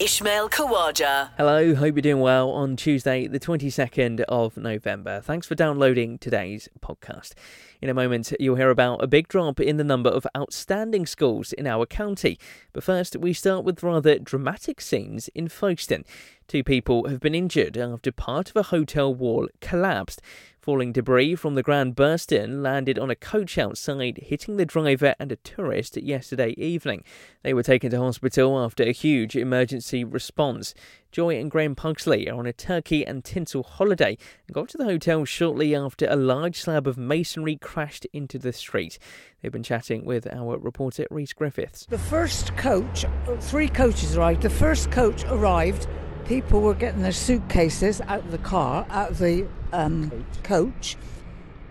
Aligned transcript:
Ishmael 0.00 0.48
Kawaja. 0.48 1.28
Hello, 1.36 1.74
hope 1.74 1.94
you're 1.94 2.00
doing 2.00 2.22
well 2.22 2.48
on 2.48 2.74
Tuesday, 2.74 3.26
the 3.26 3.38
22nd 3.38 4.22
of 4.30 4.56
November. 4.56 5.20
Thanks 5.20 5.46
for 5.46 5.54
downloading 5.54 6.16
today's 6.16 6.70
podcast. 6.80 7.34
In 7.82 7.90
a 7.90 7.94
moment, 7.94 8.32
you'll 8.40 8.56
hear 8.56 8.70
about 8.70 9.04
a 9.04 9.06
big 9.06 9.28
drop 9.28 9.60
in 9.60 9.76
the 9.76 9.84
number 9.84 10.08
of 10.08 10.26
outstanding 10.34 11.04
schools 11.04 11.52
in 11.52 11.66
our 11.66 11.84
county. 11.84 12.38
But 12.72 12.82
first, 12.82 13.14
we 13.16 13.34
start 13.34 13.62
with 13.62 13.82
rather 13.82 14.18
dramatic 14.18 14.80
scenes 14.80 15.28
in 15.34 15.48
Folkestone. 15.48 16.06
Two 16.48 16.64
people 16.64 17.06
have 17.08 17.20
been 17.20 17.34
injured 17.34 17.76
after 17.76 18.10
part 18.10 18.48
of 18.48 18.56
a 18.56 18.62
hotel 18.62 19.14
wall 19.14 19.48
collapsed. 19.60 20.22
Falling 20.70 20.92
debris 20.92 21.34
from 21.34 21.56
the 21.56 21.64
Grand 21.64 21.96
Burstin 21.96 22.62
landed 22.62 22.96
on 22.96 23.10
a 23.10 23.16
coach 23.16 23.58
outside, 23.58 24.18
hitting 24.18 24.56
the 24.56 24.64
driver 24.64 25.16
and 25.18 25.32
a 25.32 25.36
tourist 25.36 25.96
yesterday 25.96 26.50
evening. 26.50 27.02
They 27.42 27.52
were 27.52 27.64
taken 27.64 27.90
to 27.90 27.98
hospital 27.98 28.56
after 28.56 28.84
a 28.84 28.92
huge 28.92 29.34
emergency 29.34 30.04
response. 30.04 30.72
Joy 31.10 31.40
and 31.40 31.50
Graham 31.50 31.74
Pugsley 31.74 32.30
are 32.30 32.38
on 32.38 32.46
a 32.46 32.52
turkey 32.52 33.04
and 33.04 33.24
tinsel 33.24 33.64
holiday 33.64 34.16
and 34.46 34.54
got 34.54 34.68
to 34.68 34.78
the 34.78 34.84
hotel 34.84 35.24
shortly 35.24 35.74
after 35.74 36.06
a 36.08 36.14
large 36.14 36.60
slab 36.60 36.86
of 36.86 36.96
masonry 36.96 37.56
crashed 37.56 38.06
into 38.12 38.38
the 38.38 38.52
street. 38.52 38.96
They've 39.42 39.50
been 39.50 39.64
chatting 39.64 40.04
with 40.04 40.32
our 40.32 40.56
reporter 40.56 41.04
Rhys 41.10 41.32
Griffiths. 41.32 41.86
The 41.86 41.98
first 41.98 42.56
coach, 42.56 43.06
three 43.40 43.68
coaches 43.68 44.16
arrived. 44.16 44.42
The 44.42 44.50
first 44.50 44.92
coach 44.92 45.24
arrived 45.24 45.88
people 46.24 46.60
were 46.60 46.74
getting 46.74 47.02
their 47.02 47.12
suitcases 47.12 48.00
out 48.02 48.20
of 48.20 48.30
the 48.30 48.38
car, 48.38 48.86
out 48.90 49.12
of 49.12 49.18
the 49.18 49.46
um, 49.72 50.24
coach. 50.42 50.96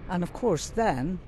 And 0.09 0.23
of 0.23 0.33
course, 0.33 0.69
then 0.69 1.19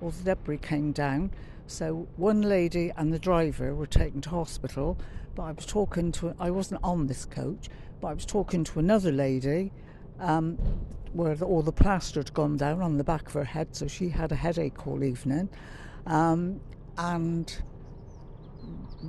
all 0.00 0.10
the 0.10 0.24
debris 0.24 0.58
came 0.58 0.92
down. 0.92 1.32
So 1.66 2.08
one 2.16 2.42
lady 2.42 2.92
and 2.96 3.12
the 3.12 3.18
driver 3.18 3.74
were 3.74 3.86
taken 3.86 4.20
to 4.22 4.30
hospital. 4.30 4.98
But 5.34 5.42
I 5.44 5.52
was 5.52 5.66
talking 5.66 6.10
to, 6.12 6.34
I 6.38 6.50
wasn't 6.50 6.80
on 6.82 7.06
this 7.06 7.24
coach, 7.24 7.68
but 8.00 8.08
I 8.08 8.12
was 8.14 8.26
talking 8.26 8.64
to 8.64 8.78
another 8.78 9.12
lady 9.12 9.72
um, 10.18 10.56
where 11.12 11.34
the, 11.34 11.46
all 11.46 11.62
the 11.62 11.72
plaster 11.72 12.20
had 12.20 12.34
gone 12.34 12.56
down 12.56 12.82
on 12.82 12.96
the 12.96 13.04
back 13.04 13.26
of 13.28 13.34
her 13.34 13.44
head. 13.44 13.74
So 13.76 13.86
she 13.86 14.08
had 14.08 14.32
a 14.32 14.36
headache 14.36 14.86
all 14.86 15.04
evening. 15.04 15.48
Um, 16.06 16.60
and 16.98 17.62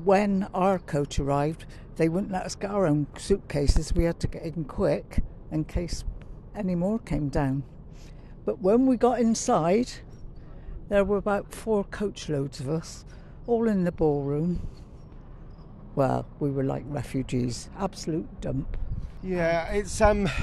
when 0.03 0.47
our 0.53 0.79
coach 0.79 1.19
arrived, 1.19 1.65
they 1.97 2.09
wouldn't 2.09 2.31
let 2.31 2.43
us 2.45 2.55
get 2.55 2.71
our 2.71 2.87
own 2.87 3.07
suitcases. 3.17 3.93
We 3.93 4.05
had 4.05 4.19
to 4.21 4.27
get 4.27 4.43
in 4.43 4.63
quick 4.65 5.23
in 5.51 5.65
case 5.65 6.03
any 6.55 6.75
more 6.75 6.99
came 6.99 7.29
down. 7.29 7.63
But 8.45 8.59
when 8.61 8.85
we 8.85 8.97
got 8.97 9.19
inside, 9.19 9.91
there 10.89 11.03
were 11.03 11.17
about 11.17 11.53
four 11.53 11.83
coach 11.85 12.27
loads 12.29 12.59
of 12.59 12.69
us, 12.69 13.05
all 13.47 13.67
in 13.67 13.83
the 13.83 13.91
ballroom. 13.91 14.67
Well, 15.95 16.25
we 16.39 16.49
were 16.49 16.63
like 16.63 16.83
refugees, 16.87 17.69
absolute 17.77 18.41
dump. 18.41 18.77
Yeah, 19.23 19.71
it's 19.71 19.99
um. 20.01 20.29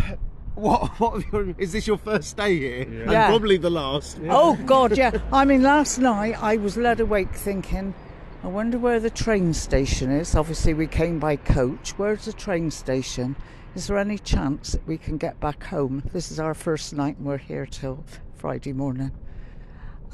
What, 0.55 0.89
what 1.01 1.23
is 1.57 1.71
this 1.71 1.87
your 1.87 1.99
first 1.99 2.37
day 2.37 2.59
here? 2.59 2.79
Yeah. 2.79 3.03
And 3.03 3.13
Yeah. 3.13 3.29
probably 3.29 3.59
the 3.59 3.71
last. 3.71 4.19
Oh 4.29 4.57
God, 4.67 4.99
yeah. 4.99 5.13
I 5.33 5.45
mean, 5.45 5.63
last 5.63 5.99
night 6.01 6.43
I 6.43 6.57
was 6.57 6.77
led 6.77 6.99
awake 6.99 7.33
thinking, 7.33 7.95
I 8.45 8.47
wonder 8.47 8.79
where 8.79 9.01
the 9.01 9.11
train 9.11 9.53
station 9.53 10.13
is. 10.13 10.37
Obviously, 10.37 10.73
we 10.73 10.87
came 10.87 11.19
by 11.19 11.35
coach. 11.37 11.91
Where's 11.99 12.25
the 12.25 12.33
train 12.33 12.71
station? 12.71 13.35
Is 13.75 13.89
there 13.89 13.99
any 13.99 14.17
chance 14.17 14.73
that 14.73 14.87
we 14.87 14.97
can 14.97 15.19
get 15.19 15.39
back 15.41 15.65
home? 15.65 16.05
This 16.13 16.31
is 16.31 16.39
our 16.39 16.55
first 16.55 16.95
night 16.95 17.17
and 17.19 17.27
we're 17.27 17.37
here 17.37 17.67
till 17.67 18.05
Friday 18.37 18.73
morning. 18.73 19.11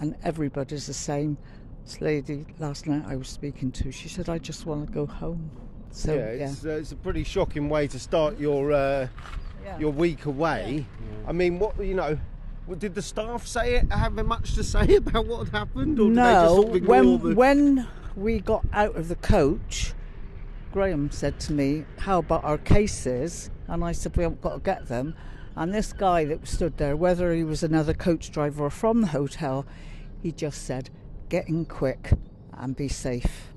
And 0.01 0.17
everybody's 0.23 0.87
the 0.87 0.95
same. 0.95 1.37
This 1.85 2.01
lady 2.01 2.47
last 2.59 2.87
night 2.87 3.05
I 3.07 3.17
was 3.17 3.29
speaking 3.29 3.71
to, 3.73 3.93
she 3.93 4.09
said, 4.09 4.31
I 4.31 4.39
just 4.39 4.65
want 4.65 4.87
to 4.87 4.93
go 4.93 5.05
home. 5.05 5.51
So, 5.91 6.15
yeah, 6.15 6.33
yeah. 6.33 6.51
it's, 6.51 6.65
Uh, 6.65 6.71
it's 6.71 6.93
a 6.93 6.97
pretty 6.97 7.25
shocking 7.25 7.69
way 7.69 7.87
to 7.89 7.99
start 7.99 8.39
your 8.41 8.73
uh, 8.73 9.07
Yeah. 9.65 9.79
your 9.79 9.93
week 9.93 10.25
away. 10.25 10.87
I 11.27 11.33
mean, 11.33 11.59
what 11.59 11.79
you 11.79 11.95
know. 11.95 12.19
Did 12.79 12.95
the 12.95 13.03
staff 13.03 13.47
say 13.47 13.75
it? 13.77 13.93
Have 13.93 14.15
much 14.27 14.55
to 14.55 14.65
say 14.65 14.95
about 14.97 15.27
what 15.27 15.49
happened, 15.51 16.01
or 16.01 16.09
did 16.09 16.17
they 16.17 16.23
just 16.23 16.45
no, 16.45 16.63
sort 16.63 16.77
of 16.77 16.89
when 16.89 17.19
the... 17.19 17.35
when 17.35 17.87
we 18.17 18.41
got 18.41 18.65
out 18.73 18.97
of 18.97 19.09
the 19.09 19.17
coach, 19.17 19.93
Graham 20.73 21.11
said 21.11 21.39
to 21.41 21.53
me, 21.53 21.85
"How 21.99 22.19
about 22.19 22.45
our 22.45 22.59
cases?" 22.59 23.51
And 23.67 23.85
I 23.85 23.93
said, 23.93 24.17
"We 24.17 24.23
haven't 24.23 24.43
got 24.43 24.55
to 24.55 24.61
get 24.61 24.87
them." 24.89 25.15
And 25.57 25.73
this 25.73 25.93
guy 25.93 26.25
that 26.25 26.47
stood 26.47 26.77
there, 26.79 26.97
whether 26.97 27.33
he 27.33 27.45
was 27.45 27.63
another 27.63 27.95
coach 27.95 28.31
driver 28.31 28.65
or 28.65 28.71
from 28.71 29.01
the 29.01 29.07
hotel, 29.09 29.67
he 30.21 30.33
just 30.33 30.63
said, 30.63 30.91
"Get 31.29 31.49
in 31.49 31.65
quick 31.65 32.13
and 32.53 32.77
be 32.77 32.89
safe." 32.89 33.53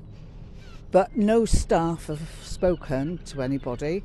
But 0.92 1.18
no 1.18 1.46
staff 1.46 2.08
have 2.08 2.30
spoken 2.42 3.20
to 3.26 3.42
anybody. 3.42 4.04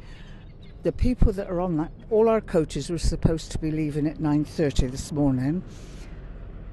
The 0.82 0.92
people 0.92 1.32
that 1.32 1.48
are 1.48 1.60
on 1.60 1.76
that, 1.76 1.92
all 2.10 2.28
our 2.28 2.40
coaches 2.40 2.90
were 2.90 2.98
supposed 2.98 3.52
to 3.52 3.58
be 3.58 3.70
leaving 3.70 4.06
at 4.06 4.20
9:30 4.20 4.86
this 4.88 5.12
morning. 5.12 5.62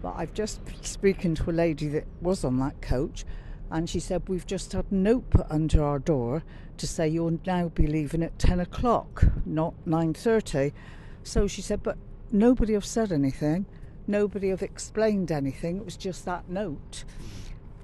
But 0.01 0.15
I've 0.15 0.33
just 0.33 0.65
been 0.65 0.81
speaking 0.81 1.35
to 1.35 1.49
a 1.49 1.53
lady 1.53 1.89
that 1.89 2.07
was 2.21 2.43
on 2.43 2.57
that 2.59 2.81
coach, 2.81 3.25
and 3.71 3.89
she 3.89 3.99
said 3.99 4.27
we've 4.27 4.47
just 4.47 4.71
had 4.71 4.85
a 4.91 4.95
note 4.95 5.29
put 5.29 5.45
under 5.49 5.83
our 5.83 5.99
door 5.99 6.43
to 6.77 6.87
say 6.87 7.07
you'll 7.07 7.39
now 7.45 7.69
be 7.69 7.87
leaving 7.87 8.23
at 8.23 8.39
ten 8.39 8.59
o'clock, 8.59 9.25
not 9.45 9.73
nine 9.85 10.13
thirty. 10.13 10.73
So 11.23 11.47
she 11.47 11.61
said, 11.61 11.83
but 11.83 11.97
nobody 12.31 12.73
have 12.73 12.85
said 12.85 13.11
anything, 13.11 13.65
nobody 14.07 14.49
have 14.49 14.63
explained 14.63 15.31
anything. 15.31 15.77
It 15.77 15.85
was 15.85 15.97
just 15.97 16.25
that 16.25 16.49
note. 16.49 17.03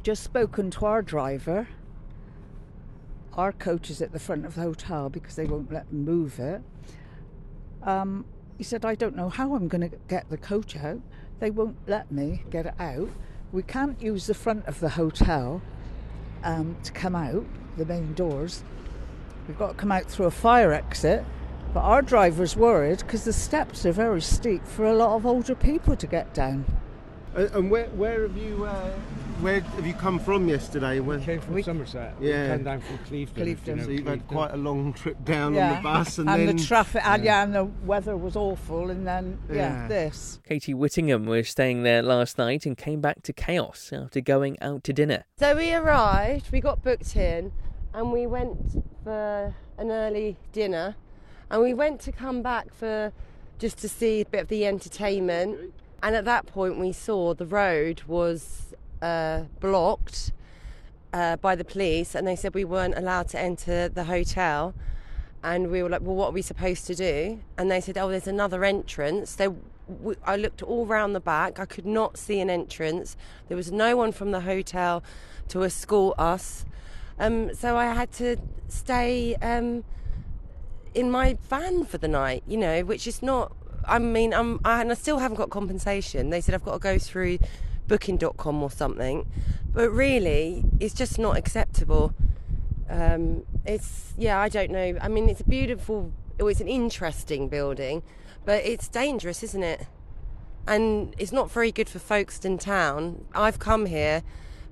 Just 0.03 0.23
spoken 0.23 0.71
to 0.71 0.85
our 0.85 1.01
driver. 1.01 1.67
Our 3.33 3.51
coach 3.51 3.89
is 3.89 4.01
at 4.01 4.13
the 4.13 4.19
front 4.19 4.45
of 4.45 4.55
the 4.55 4.61
hotel 4.61 5.09
because 5.09 5.35
they 5.35 5.45
won't 5.45 5.71
let 5.71 5.89
them 5.89 6.05
move 6.05 6.39
it. 6.39 6.61
Um, 7.83 8.25
he 8.57 8.63
said, 8.63 8.85
I 8.85 8.95
don't 8.95 9.15
know 9.15 9.29
how 9.29 9.55
I'm 9.55 9.67
going 9.67 9.89
to 9.89 9.97
get 10.07 10.29
the 10.29 10.37
coach 10.37 10.77
out. 10.77 11.01
They 11.39 11.51
won't 11.51 11.77
let 11.85 12.11
me 12.11 12.43
get 12.49 12.65
it 12.65 12.75
out. 12.79 13.09
We 13.51 13.61
can't 13.61 14.01
use 14.01 14.27
the 14.27 14.33
front 14.33 14.65
of 14.67 14.79
the 14.79 14.89
hotel 14.89 15.61
um, 16.45 16.77
to 16.83 16.91
come 16.93 17.15
out, 17.15 17.45
the 17.75 17.85
main 17.85 18.13
doors. 18.13 18.63
We've 19.47 19.57
got 19.57 19.69
to 19.69 19.73
come 19.73 19.91
out 19.91 20.05
through 20.05 20.27
a 20.27 20.31
fire 20.31 20.71
exit. 20.71 21.25
But 21.73 21.81
our 21.81 22.01
driver's 22.01 22.55
worried 22.55 22.99
because 22.99 23.25
the 23.25 23.33
steps 23.33 23.85
are 23.85 23.91
very 23.91 24.21
steep 24.21 24.65
for 24.65 24.85
a 24.85 24.93
lot 24.93 25.17
of 25.17 25.25
older 25.25 25.55
people 25.55 25.97
to 25.97 26.07
get 26.07 26.33
down. 26.33 26.63
Uh, 27.35 27.49
and 27.53 27.69
where 27.69 27.87
where 27.89 28.21
have 28.21 28.37
you 28.37 28.63
uh, 28.63 28.91
where 29.41 29.59
have 29.61 29.85
you 29.85 29.93
come 29.93 30.17
from 30.19 30.47
yesterday? 30.47 30.99
Where, 30.99 31.19
came 31.19 31.41
from 31.41 31.53
We- 31.55 31.63
Somerset. 31.63 32.15
Yeah. 32.19 32.43
We 32.43 32.47
came 32.55 32.63
down 32.63 32.81
from 32.81 32.97
Clevedon. 32.99 33.43
Clevedon. 33.43 33.67
you 33.67 33.75
know, 33.75 33.83
so 33.85 33.91
you've 33.91 34.07
had 34.07 34.27
quite 34.27 34.51
a 34.51 34.57
long 34.57 34.93
trip 34.93 35.23
down 35.25 35.57
on 35.57 35.75
the 35.75 35.81
bus, 35.81 36.17
and, 36.17 36.27
then 36.29 36.55
the 36.55 36.63
traffic, 36.63 37.05
and 37.05 37.23
yeah, 37.23 37.43
and 37.43 37.53
the 37.53 37.65
weather 37.85 38.15
was 38.15 38.35
awful, 38.35 38.89
and 38.89 39.05
then 39.05 39.37
yeah, 39.49 39.55
Yeah. 39.55 39.87
this. 39.87 40.39
Katie 40.47 40.73
Whittingham 40.73 41.25
was 41.25 41.49
staying 41.49 41.83
there 41.83 42.01
last 42.01 42.37
night 42.37 42.65
and 42.65 42.77
came 42.77 43.01
back 43.01 43.23
to 43.23 43.33
chaos 43.33 43.91
after 43.93 44.21
going 44.21 44.57
out 44.61 44.83
to 44.85 44.93
dinner. 44.93 45.25
So 45.37 45.55
we 45.55 45.73
arrived, 45.73 46.51
we 46.51 46.61
got 46.61 46.83
booked 46.83 47.15
in, 47.15 47.51
and 47.93 48.11
we 48.11 48.25
went 48.27 48.83
for 49.03 49.53
an 49.77 49.91
early 49.91 50.37
dinner, 50.53 50.95
and 51.51 51.61
we 51.61 51.73
went 51.73 51.99
to 52.01 52.11
come 52.11 52.41
back 52.41 52.73
for 52.73 53.11
just 53.59 53.77
to 53.79 53.89
see 53.89 54.21
a 54.21 54.25
bit 54.25 54.41
of 54.43 54.47
the 54.47 54.65
entertainment. 54.65 55.73
And 56.03 56.15
at 56.15 56.25
that 56.25 56.45
point, 56.45 56.77
we 56.77 56.91
saw 56.91 57.33
the 57.33 57.47
road 57.47 58.03
was 58.05 58.74
uh, 59.05 59.45
blocked 59.59 60.31
uh, 61.13 61.35
by 61.37 61.55
the 61.55 61.63
police, 61.63 62.15
and 62.15 62.27
they 62.27 62.35
said 62.35 62.53
we 62.53 62.65
weren't 62.65 62.97
allowed 62.97 63.27
to 63.29 63.39
enter 63.39 63.87
the 63.87 64.05
hotel. 64.05 64.73
And 65.43 65.69
we 65.69 65.83
were 65.83 65.89
like, 65.89 66.01
"Well, 66.01 66.15
what 66.15 66.29
are 66.29 66.37
we 66.39 66.41
supposed 66.41 66.87
to 66.87 66.95
do?" 66.95 67.39
And 67.57 67.69
they 67.69 67.81
said, 67.81 67.97
"Oh, 67.97 68.09
there's 68.09 68.27
another 68.27 68.63
entrance." 68.65 69.35
There, 69.35 69.53
I 70.25 70.35
looked 70.35 70.63
all 70.63 70.85
round 70.87 71.13
the 71.13 71.19
back. 71.19 71.59
I 71.59 71.65
could 71.65 71.85
not 71.85 72.17
see 72.17 72.39
an 72.39 72.49
entrance. 72.49 73.15
There 73.47 73.57
was 73.57 73.71
no 73.71 73.95
one 73.95 74.11
from 74.11 74.31
the 74.31 74.41
hotel 74.41 75.03
to 75.49 75.63
escort 75.63 76.17
us. 76.17 76.65
Um, 77.19 77.53
so 77.53 77.77
I 77.77 77.93
had 77.93 78.11
to 78.13 78.37
stay 78.67 79.35
um, 79.35 79.83
in 80.95 81.11
my 81.11 81.37
van 81.47 81.85
for 81.85 81.99
the 81.99 82.07
night. 82.07 82.43
You 82.47 82.57
know, 82.57 82.81
which 82.81 83.05
is 83.05 83.21
not. 83.21 83.51
I 83.87 83.99
mean, 83.99 84.33
I'm, 84.33 84.59
I, 84.65 84.81
and 84.81 84.89
I 84.89 84.95
still 84.95 85.19
haven't 85.19 85.37
got 85.37 85.51
compensation. 85.51 86.31
They 86.31 86.41
said 86.41 86.55
I've 86.55 86.65
got 86.65 86.73
to 86.73 86.79
go 86.79 86.97
through 86.97 87.37
Booking.com 87.87 88.63
or 88.63 88.71
something, 88.71 89.27
but 89.73 89.91
really, 89.91 90.63
it's 90.79 90.93
just 90.93 91.19
not 91.19 91.37
acceptable. 91.37 92.13
Um, 92.89 93.43
it's 93.65 94.13
yeah, 94.17 94.39
I 94.39 94.49
don't 94.49 94.71
know. 94.71 94.97
I 95.01 95.07
mean, 95.07 95.29
it's 95.29 95.41
a 95.41 95.45
beautiful. 95.45 96.11
Oh, 96.39 96.47
it's 96.47 96.61
an 96.61 96.67
interesting 96.67 97.47
building, 97.47 98.03
but 98.43 98.65
it's 98.65 98.87
dangerous, 98.87 99.43
isn't 99.43 99.63
it? 99.63 99.87
And 100.67 101.15
it's 101.17 101.31
not 101.31 101.51
very 101.51 101.71
good 101.71 101.87
for 101.87 101.99
Folkestone 101.99 102.57
town. 102.57 103.25
I've 103.33 103.59
come 103.59 103.85
here 103.85 104.23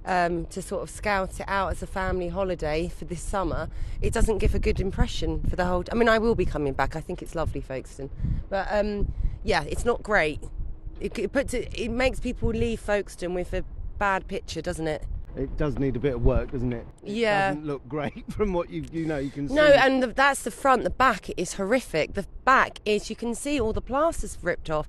um, 0.05 0.45
to 0.47 0.61
sort 0.61 0.83
of 0.83 0.89
scout 0.89 1.39
it 1.39 1.45
out 1.47 1.71
as 1.71 1.81
a 1.81 1.87
family 1.87 2.29
holiday 2.29 2.89
for 2.89 3.05
this 3.05 3.21
summer, 3.21 3.69
it 4.01 4.13
doesn't 4.13 4.39
give 4.39 4.53
a 4.53 4.59
good 4.59 4.79
impression 4.79 5.41
for 5.49 5.55
the 5.55 5.65
whole. 5.65 5.83
I 5.91 5.95
mean, 5.95 6.09
I 6.09 6.17
will 6.17 6.35
be 6.35 6.45
coming 6.45 6.73
back. 6.73 6.95
I 6.95 7.01
think 7.01 7.21
it's 7.21 7.35
lovely, 7.35 7.61
Folkestone, 7.61 8.09
but 8.49 8.67
um, 8.69 9.11
yeah, 9.43 9.63
it's 9.63 9.85
not 9.85 10.03
great. 10.03 10.41
It, 11.03 11.19
it 11.19 11.33
puts 11.33 11.53
it, 11.53 11.69
it 11.77 11.91
makes 11.91 12.21
people 12.21 12.49
leave 12.49 12.79
Folkestone 12.79 13.33
with 13.33 13.53
a 13.53 13.65
bad 13.99 14.25
picture, 14.29 14.61
doesn't 14.61 14.87
it? 14.87 15.03
It 15.35 15.57
does 15.57 15.77
need 15.77 15.95
a 15.97 15.99
bit 15.99 16.13
of 16.13 16.23
work, 16.23 16.51
doesn't 16.51 16.71
it? 16.71 16.85
it 17.03 17.09
Yeah. 17.09 17.49
doesn't 17.49 17.65
look 17.65 17.87
great 17.89 18.23
from 18.31 18.53
what 18.53 18.69
you 18.69 18.85
you 18.91 19.05
know 19.05 19.17
you 19.17 19.29
can 19.29 19.49
see. 19.49 19.53
No, 19.53 19.65
and 19.65 20.01
the, 20.01 20.07
that's 20.07 20.43
the 20.43 20.51
front. 20.51 20.83
The 20.85 20.89
back 20.89 21.29
is 21.35 21.55
horrific. 21.55 22.13
The 22.13 22.25
back 22.45 22.79
is 22.85 23.09
you 23.09 23.17
can 23.17 23.35
see 23.35 23.59
all 23.59 23.73
the 23.73 23.81
plasters 23.81 24.37
ripped 24.41 24.69
off. 24.69 24.87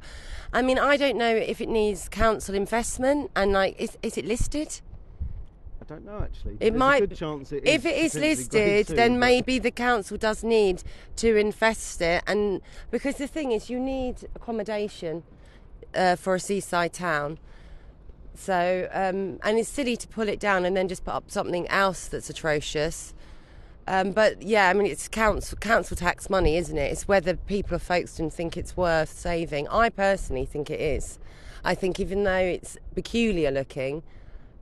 I 0.53 0.63
mean, 0.63 0.79
I 0.79 0.97
don't 0.97 1.19
know 1.19 1.35
if 1.35 1.61
it 1.61 1.69
needs 1.69 2.09
council 2.09 2.55
investment 2.55 3.33
and 3.35 3.53
like 3.53 3.75
is 3.81 3.99
is 4.03 4.17
it 4.17 4.25
listed? 4.25 4.81
I 5.83 5.85
don't 5.87 6.05
know 6.05 6.21
actually. 6.23 6.55
It 6.55 6.61
There's 6.61 6.75
might. 6.75 7.03
A 7.03 7.07
good 7.09 7.17
chance 7.17 7.51
it 7.51 7.67
if 7.67 7.85
it 7.85 7.97
is 7.97 8.15
listed, 8.15 8.87
two, 8.87 8.95
then 8.95 9.19
maybe 9.19 9.59
the 9.59 9.73
council 9.73 10.17
does 10.17 10.45
need 10.45 10.85
to 11.17 11.35
invest 11.37 12.01
it, 12.01 12.23
and 12.29 12.61
because 12.93 13.17
the 13.17 13.27
thing 13.27 13.51
is, 13.51 13.69
you 13.69 13.81
need 13.81 14.29
accommodation 14.37 15.25
uh, 15.95 16.17
for 16.17 16.35
a 16.35 16.41
seaside 16.41 16.93
town. 16.93 17.39
So, 18.35 18.89
um, 18.93 19.39
and 19.43 19.59
it's 19.59 19.69
silly 19.69 19.97
to 19.97 20.09
pull 20.09 20.29
it 20.29 20.41
down 20.41 20.65
and 20.65 20.77
then 20.77 20.89
just 20.89 21.05
put 21.05 21.15
up 21.15 21.31
something 21.31 21.69
else 21.69 22.09
that's 22.09 22.29
atrocious. 22.29 23.15
Um, 23.87 24.13
but 24.13 24.43
yeah, 24.43 24.69
I 24.69 24.73
mean, 24.73 24.87
it's 24.87 25.09
council 25.09 25.59
council 25.59 25.97
tax 25.97 26.31
money, 26.31 26.57
isn't 26.57 26.77
it? 26.77 26.91
It's 26.91 27.07
whether 27.07 27.37
people 27.37 27.77
of 27.77 27.83
Folkestone 27.83 28.31
think 28.31 28.57
it's 28.57 28.77
worth 28.77 29.11
saving. 29.11 29.69
I 29.69 29.91
personally 29.91 30.47
think 30.47 30.71
it 30.71 30.81
is. 30.81 31.19
I 31.65 31.75
think 31.75 32.01
even 32.01 32.25
though 32.25 32.33
it's 32.35 32.79
peculiar 32.95 33.51
looking, 33.51 34.03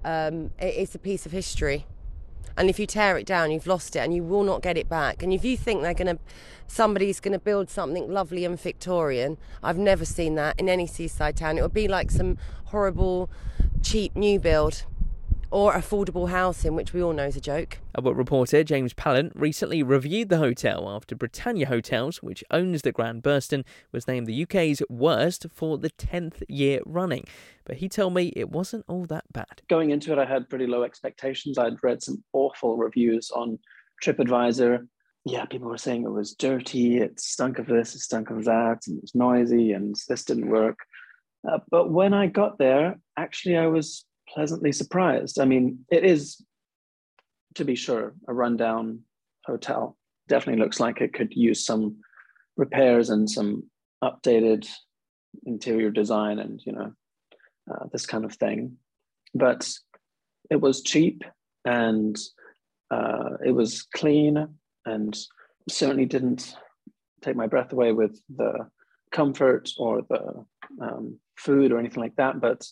um, 0.05 0.50
it, 0.58 0.75
it's 0.76 0.94
a 0.94 0.99
piece 0.99 1.25
of 1.25 1.32
history. 1.32 1.87
And 2.56 2.69
if 2.69 2.78
you 2.78 2.87
tear 2.87 3.16
it 3.19 3.26
down, 3.26 3.50
you've 3.50 3.66
lost 3.66 3.96
it, 3.96 4.00
and 4.00 4.14
you 4.14 4.22
will 4.22 4.44
not 4.44 4.62
get 4.62 4.76
it 4.76 4.88
back. 4.88 5.22
And 5.22 5.32
if 5.32 5.44
you 5.44 5.56
think 5.56 5.82
they're 5.82 5.94
going 5.94 6.16
to, 6.16 6.22
somebody's 6.66 7.20
going 7.20 7.32
to 7.32 7.38
build 7.38 7.70
something 7.70 8.10
lovely 8.10 8.44
and 8.44 8.60
Victorian, 8.60 9.38
I've 9.62 9.78
never 9.78 10.04
seen 10.04 10.34
that 10.37 10.58
in 10.58 10.69
any 10.69 10.87
seaside 10.87 11.37
town. 11.37 11.58
It 11.58 11.62
would 11.62 11.75
be 11.75 11.88
like 11.88 12.10
some 12.10 12.38
horrible, 12.66 13.31
cheap 13.82 14.16
new 14.16 14.38
build, 14.38 14.84
or 15.52 15.75
affordable 15.75 16.31
housing, 16.31 16.75
which 16.75 16.93
we 16.93 17.02
all 17.02 17.12
know 17.12 17.26
is 17.26 17.37
a 17.37 17.40
joke. 17.40 17.78
Albert 17.96 18.14
reporter 18.14 18.64
James 18.64 18.94
Pallant 18.94 19.32
recently 19.34 19.82
reviewed 19.82 20.31
the 20.31 20.38
hotel 20.38 20.88
after 20.88 21.14
Britannia 21.14 21.66
Hotels, 21.66 22.22
which 22.22 22.43
owns 22.50 22.82
the 22.82 22.90
Grand 22.90 23.22
Burstin, 23.22 23.64
was 23.93 24.08
named 24.08 24.26
the 24.26 24.43
UK's 24.43 24.82
worst 24.88 25.46
for 25.52 25.76
the 25.78 25.90
10th 25.90 26.43
year 26.49 26.81
running. 26.87 27.25
But 27.64 27.76
he 27.76 27.88
told 27.88 28.14
me 28.14 28.32
it 28.34 28.50
wasn't 28.50 28.84
all 28.88 29.04
that 29.06 29.25
bad. 29.32 29.62
going 29.69 29.90
into 29.90 30.12
it, 30.12 30.19
I 30.19 30.25
had 30.25 30.49
pretty 30.49 30.66
low 30.66 30.82
expectations. 30.82 31.58
I'd 31.58 31.82
read 31.82 32.02
some 32.02 32.25
awful 32.32 32.76
reviews 32.76 33.31
on 33.31 33.58
TripAdvisor. 34.02 34.88
Yeah, 35.25 35.44
people 35.44 35.69
were 35.69 35.78
saying 35.78 36.02
it 36.02 36.10
was 36.10 36.34
dirty, 36.34 36.96
it 36.96 37.20
stunk 37.20 37.58
of 37.58 37.66
this, 37.66 37.94
it 37.94 38.00
stunk 38.00 38.31
of 38.31 38.44
that, 38.46 38.78
and 38.87 38.96
it 38.98 39.02
was 39.02 39.14
noisy, 39.14 39.72
and 39.72 39.94
this 40.08 40.25
didn't 40.25 40.48
work. 40.48 40.78
Uh, 41.48 41.58
but 41.70 41.90
when 41.90 42.14
I 42.14 42.26
got 42.26 42.58
there, 42.58 42.98
actually, 43.16 43.56
I 43.56 43.66
was 43.66 44.05
pleasantly 44.32 44.73
surprised. 44.73 45.38
I 45.40 45.44
mean, 45.44 45.84
it 45.90 46.05
is, 46.05 46.43
to 47.55 47.64
be 47.64 47.75
sure, 47.75 48.14
a 48.29 48.34
rundown 48.34 49.00
hotel. 49.44 49.96
Definitely 50.29 50.62
looks 50.62 50.81
like 50.81 51.00
it 51.00 51.12
could 51.12 51.34
use 51.34 51.64
some 51.64 51.96
repairs 52.56 53.11
and 53.11 53.29
some 53.29 53.64
updated 54.02 54.69
interior 55.44 55.90
design 55.90 56.38
and, 56.38 56.61
you 56.64 56.73
know, 56.73 56.93
uh, 57.70 57.84
this 57.93 58.06
kind 58.06 58.25
of 58.25 58.34
thing. 58.34 58.76
But 59.34 59.70
it 60.50 60.61
was 60.61 60.82
cheap 60.82 61.25
and 61.64 62.17
uh, 62.90 63.37
it 63.44 63.52
was 63.52 63.82
clean 63.94 64.49
and 64.84 65.19
certainly 65.69 66.06
didn't 66.06 66.55
take 67.23 67.37
my 67.37 67.46
breath 67.46 67.73
away 67.73 67.93
with 67.93 68.20
the 68.34 68.69
comfort 69.12 69.70
or 69.79 70.02
the 70.08 70.44
um, 70.81 71.19
food 71.37 71.73
or 71.73 71.79
anything 71.79 72.02
like 72.02 72.17
that. 72.17 72.40
But 72.40 72.67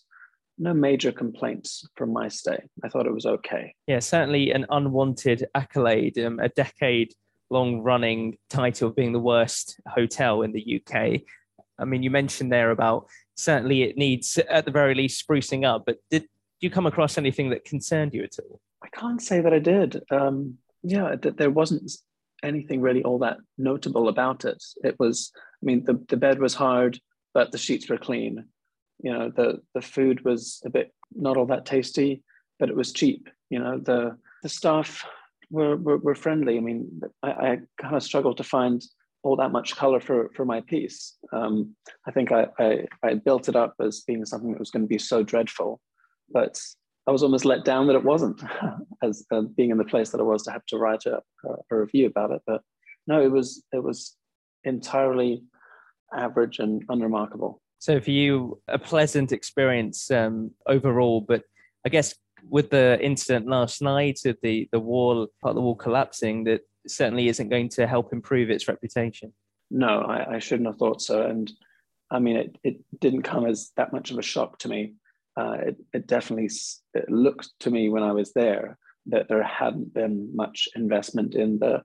no 0.60 0.74
major 0.74 1.10
complaints 1.10 1.88
from 1.96 2.12
my 2.12 2.28
stay. 2.28 2.62
I 2.84 2.88
thought 2.88 3.06
it 3.06 3.14
was 3.14 3.26
okay. 3.26 3.74
Yeah, 3.86 3.98
certainly 3.98 4.52
an 4.52 4.66
unwanted 4.70 5.46
accolade, 5.54 6.18
um, 6.18 6.38
a 6.38 6.50
decade 6.50 7.14
long 7.48 7.80
running 7.80 8.36
title 8.50 8.88
of 8.88 8.96
being 8.96 9.12
the 9.12 9.18
worst 9.18 9.80
hotel 9.88 10.42
in 10.42 10.52
the 10.52 10.80
UK. 10.80 11.22
I 11.78 11.84
mean, 11.84 12.02
you 12.02 12.10
mentioned 12.10 12.52
there 12.52 12.70
about 12.70 13.06
certainly 13.36 13.82
it 13.82 13.96
needs, 13.96 14.38
at 14.48 14.66
the 14.66 14.70
very 14.70 14.94
least, 14.94 15.26
sprucing 15.26 15.66
up, 15.66 15.84
but 15.86 15.96
did 16.10 16.26
you 16.60 16.70
come 16.70 16.86
across 16.86 17.16
anything 17.16 17.50
that 17.50 17.64
concerned 17.64 18.12
you 18.12 18.22
at 18.22 18.36
all? 18.38 18.60
I 18.84 18.88
can't 18.88 19.20
say 19.20 19.40
that 19.40 19.54
I 19.54 19.58
did. 19.58 20.00
Um, 20.10 20.58
yeah, 20.82 21.16
th- 21.16 21.36
there 21.36 21.50
wasn't 21.50 21.90
anything 22.42 22.82
really 22.82 23.02
all 23.02 23.18
that 23.20 23.38
notable 23.56 24.08
about 24.08 24.44
it. 24.44 24.62
It 24.84 24.96
was, 24.98 25.32
I 25.36 25.64
mean, 25.64 25.84
the, 25.84 26.02
the 26.08 26.16
bed 26.16 26.38
was 26.38 26.54
hard, 26.54 27.00
but 27.32 27.50
the 27.50 27.58
sheets 27.58 27.88
were 27.88 27.98
clean. 27.98 28.44
You 29.02 29.12
know, 29.12 29.30
the 29.30 29.60
the 29.74 29.82
food 29.82 30.24
was 30.24 30.60
a 30.64 30.70
bit 30.70 30.92
not 31.14 31.36
all 31.36 31.46
that 31.46 31.66
tasty, 31.66 32.22
but 32.58 32.68
it 32.68 32.76
was 32.76 32.92
cheap. 32.92 33.28
You 33.48 33.58
know, 33.58 33.78
the 33.78 34.16
the 34.42 34.48
staff 34.48 35.04
were 35.50 35.76
were, 35.76 35.98
were 35.98 36.14
friendly. 36.14 36.56
I 36.56 36.60
mean, 36.60 37.00
I, 37.22 37.30
I 37.30 37.58
kind 37.80 37.96
of 37.96 38.02
struggled 38.02 38.36
to 38.38 38.44
find 38.44 38.82
all 39.22 39.36
that 39.36 39.52
much 39.52 39.76
color 39.76 40.00
for 40.00 40.30
for 40.34 40.44
my 40.44 40.60
piece. 40.62 41.16
Um, 41.32 41.74
I 42.06 42.10
think 42.10 42.32
I, 42.32 42.46
I 42.58 42.86
I 43.02 43.14
built 43.14 43.48
it 43.48 43.56
up 43.56 43.74
as 43.80 44.00
being 44.00 44.24
something 44.24 44.52
that 44.52 44.60
was 44.60 44.70
going 44.70 44.84
to 44.84 44.88
be 44.88 44.98
so 44.98 45.22
dreadful, 45.22 45.80
but 46.30 46.60
I 47.06 47.12
was 47.12 47.22
almost 47.22 47.44
let 47.44 47.64
down 47.64 47.86
that 47.86 47.96
it 47.96 48.04
wasn't, 48.04 48.42
as 49.02 49.24
uh, 49.32 49.42
being 49.56 49.70
in 49.70 49.78
the 49.78 49.84
place 49.84 50.10
that 50.10 50.20
I 50.20 50.24
was 50.24 50.44
to 50.44 50.52
have 50.52 50.66
to 50.66 50.78
write 50.78 51.06
a, 51.06 51.20
a 51.70 51.76
review 51.76 52.06
about 52.06 52.30
it. 52.30 52.42
But 52.46 52.62
no, 53.06 53.20
it 53.20 53.30
was 53.30 53.64
it 53.72 53.82
was 53.82 54.16
entirely 54.64 55.42
average 56.14 56.58
and 56.58 56.82
unremarkable. 56.88 57.60
So 57.80 57.98
for 57.98 58.10
you, 58.10 58.60
a 58.68 58.78
pleasant 58.78 59.32
experience 59.32 60.10
um, 60.10 60.50
overall, 60.66 61.22
but 61.22 61.44
I 61.84 61.88
guess 61.88 62.14
with 62.48 62.68
the 62.68 62.98
incident 63.00 63.48
last 63.48 63.80
night 63.80 64.20
of 64.26 64.36
the 64.42 64.68
the 64.70 64.78
wall, 64.78 65.28
part 65.40 65.52
of 65.52 65.54
the 65.56 65.62
wall 65.62 65.74
collapsing, 65.74 66.44
that 66.44 66.60
certainly 66.86 67.28
isn't 67.28 67.48
going 67.48 67.70
to 67.70 67.86
help 67.86 68.12
improve 68.12 68.50
its 68.50 68.68
reputation. 68.68 69.32
No, 69.70 70.00
I, 70.00 70.36
I 70.36 70.38
shouldn't 70.40 70.68
have 70.68 70.76
thought 70.76 71.00
so. 71.00 71.22
And 71.22 71.50
I 72.10 72.18
mean, 72.18 72.36
it, 72.36 72.58
it 72.62 72.76
didn't 73.00 73.22
come 73.22 73.46
as 73.46 73.70
that 73.76 73.92
much 73.92 74.10
of 74.10 74.18
a 74.18 74.22
shock 74.22 74.58
to 74.58 74.68
me. 74.68 74.94
Uh, 75.38 75.56
it, 75.68 75.76
it 75.94 76.06
definitely 76.06 76.50
it 76.92 77.08
looked 77.08 77.48
to 77.60 77.70
me 77.70 77.88
when 77.88 78.02
I 78.02 78.12
was 78.12 78.34
there 78.34 78.76
that 79.06 79.28
there 79.28 79.42
hadn't 79.42 79.94
been 79.94 80.36
much 80.36 80.68
investment 80.76 81.34
in 81.34 81.58
the 81.58 81.82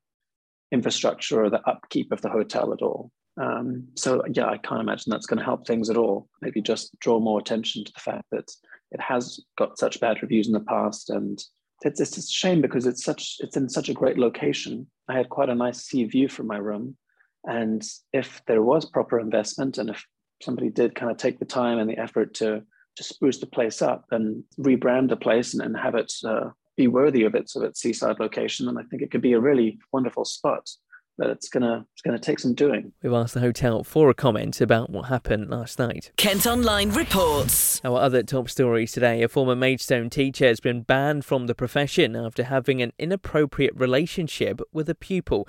infrastructure 0.74 1.43
or 1.43 1.50
the 1.50 1.62
upkeep 1.65 2.12
of 2.12 2.22
the 2.22 2.29
hotel 2.29 2.74
at 2.74 2.81
all. 2.81 3.12
Um, 3.42 3.88
so 3.96 4.24
yeah, 4.32 4.48
I 4.48 4.58
can't 4.58 4.82
imagine 4.82 5.10
that's 5.10 5.25
going 5.25 5.39
to 5.39 5.46
help 5.46 5.68
things 5.68 5.89
at 5.89 5.98
all. 5.98 6.27
Maybe 6.42 6.62
just 6.62 6.98
draw 7.00 7.20
more 7.20 7.39
attention 7.39 7.84
to 7.84 7.92
the 7.92 8.00
fact 8.00 8.25
that 8.32 8.50
it 8.92 9.01
has 9.01 9.39
got 9.58 9.77
such 9.77 10.00
bad 10.00 10.22
reviews 10.22 10.48
in 10.48 10.54
the 10.54 10.60
past, 10.62 11.10
and 11.10 11.44
it's, 11.82 12.00
it's 12.00 12.18
a 12.18 12.22
shame 12.22 12.62
because 12.62 12.86
it's 12.86 13.04
such 13.04 13.38
it's 13.39 13.58
in 13.58 13.68
such 13.68 13.89
a 13.89 13.94
great 13.94 14.18
location. 14.18 14.88
I 15.10 15.18
had 15.18 15.30
quite 15.30 15.50
a 15.50 15.56
nice 15.56 15.84
sea 15.84 16.06
view 16.06 16.30
from 16.30 16.48
my 16.48 16.58
room, 16.58 16.96
and 17.44 17.84
if 18.13 18.42
there 18.48 18.62
was 18.62 18.86
proper 18.86 19.20
investment, 19.20 19.77
and 19.77 19.89
if 19.89 20.06
somebody 20.42 20.70
did 20.70 20.96
kind 20.96 21.12
of 21.12 21.18
take 21.18 21.39
the 21.39 21.46
time 21.46 21.80
and 21.80 21.89
the 21.89 21.98
effort 21.98 22.34
to 22.36 22.63
to 22.96 23.04
spruce 23.04 23.39
the 23.39 23.46
place 23.46 23.82
up 23.82 24.06
and 24.12 24.44
rebrand 24.58 25.10
the 25.10 25.18
place 25.18 25.54
and, 25.54 25.62
and 25.62 25.75
have 25.75 25.96
it 25.96 26.13
uh, 26.24 26.50
be 26.77 26.88
worthy 26.88 27.24
of 27.24 27.36
its 27.36 27.56
of 27.56 27.63
its 27.63 27.82
seaside 27.82 28.20
location, 28.20 28.65
then 28.65 28.77
I 28.77 28.84
think 28.84 29.01
it 29.01 29.12
could 29.12 29.22
be 29.22 29.34
a 29.34 29.39
really 29.39 29.80
wonderful 29.92 30.24
spot. 30.24 30.70
But 31.17 31.29
it's 31.29 31.48
gonna 31.50 31.86
it's 31.93 32.01
gonna 32.01 32.19
take 32.19 32.39
some 32.39 32.53
doing. 32.53 32.91
We've 33.01 33.13
asked 33.13 33.34
the 33.34 33.39
hotel 33.39 33.84
for 33.84 34.10
a 34.10 34.13
comment 34.13 34.60
about 34.60 34.89
what 34.89 35.03
happened 35.03 35.50
last 35.50 35.79
night. 35.79 36.12
Kent 36.17 36.45
Online 36.45 36.89
reports. 36.89 37.79
Our 37.86 38.00
other 38.00 38.22
top 38.24 38.50
stories 38.50 38.91
today 38.91 39.24
a 39.24 39.29
former 39.29 39.55
Maidstone 39.55 40.10
teacher 40.10 40.48
has 40.48 40.60
been 40.60 40.81
banned 40.81 41.24
from 41.24 41.48
the 41.48 41.55
profession 41.55 42.15
after 42.15 42.43
having 42.43 42.81
an 42.81 42.91
inappropriate 43.00 43.75
relationship 43.75 44.60
with 44.74 44.89
a 44.89 44.95
pupil. 44.95 45.48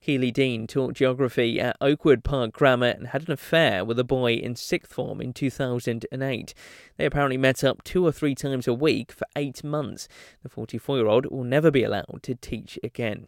Keely 0.00 0.30
Dean 0.30 0.66
taught 0.66 0.94
geography 0.94 1.60
at 1.60 1.76
Oakwood 1.80 2.22
Park 2.22 2.52
Grammar 2.52 2.86
and 2.86 3.08
had 3.08 3.26
an 3.26 3.32
affair 3.32 3.84
with 3.84 3.98
a 3.98 4.04
boy 4.04 4.34
in 4.34 4.54
sixth 4.54 4.92
form 4.92 5.20
in 5.20 5.32
2008. 5.32 6.54
They 6.96 7.04
apparently 7.04 7.36
met 7.36 7.64
up 7.64 7.82
two 7.82 8.06
or 8.06 8.12
three 8.12 8.34
times 8.34 8.68
a 8.68 8.74
week 8.74 9.10
for 9.10 9.26
eight 9.34 9.64
months. 9.64 10.06
The 10.42 10.48
44 10.48 10.98
year 10.98 11.08
old 11.08 11.26
will 11.26 11.44
never 11.44 11.70
be 11.70 11.82
allowed 11.82 12.20
to 12.22 12.36
teach 12.36 12.78
again. 12.84 13.26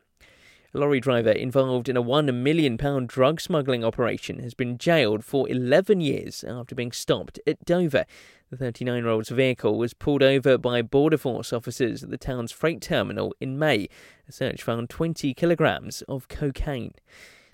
A 0.73 0.79
lorry 0.79 1.01
driver 1.01 1.33
involved 1.33 1.89
in 1.89 1.97
a 1.97 2.03
£1 2.03 2.33
million 2.33 2.77
drug 2.77 3.41
smuggling 3.41 3.83
operation 3.83 4.39
has 4.39 4.55
been 4.55 4.79
jailed 4.79 5.25
for 5.25 5.51
11 5.51 6.01
years 6.01 6.45
after 6.45 6.77
being 6.77 6.93
stopped 6.93 7.41
at 7.45 7.65
Dover. 7.65 8.05
The 8.51 8.57
39 8.57 9.03
year 9.03 9.09
old's 9.09 9.31
vehicle 9.31 9.77
was 9.77 9.95
pulled 9.95 10.23
over 10.23 10.57
by 10.57 10.83
Border 10.83 11.19
Force 11.19 11.53
officers 11.53 12.05
at 12.05 12.11
the 12.11 12.17
town's 12.17 12.53
freight 12.53 12.81
terminal 12.81 13.35
in 13.41 13.59
May. 13.59 13.89
A 14.29 14.33
search 14.33 14.63
found 14.63 14.91
20 14.91 15.35
kilograms 15.35 16.03
of 16.03 16.29
cocaine. 16.29 16.95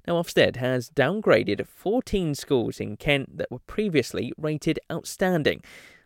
Now, 0.07 0.21
Ofsted 0.23 0.57
has 0.57 0.91
downgraded 0.91 1.67
14 1.67 2.35
schools 2.35 2.81
in 2.81 2.99
Kent 2.99 3.39
that 3.39 3.51
were 3.51 3.61
previously 3.61 4.35
rated 4.37 4.79
outstanding. 4.93 5.63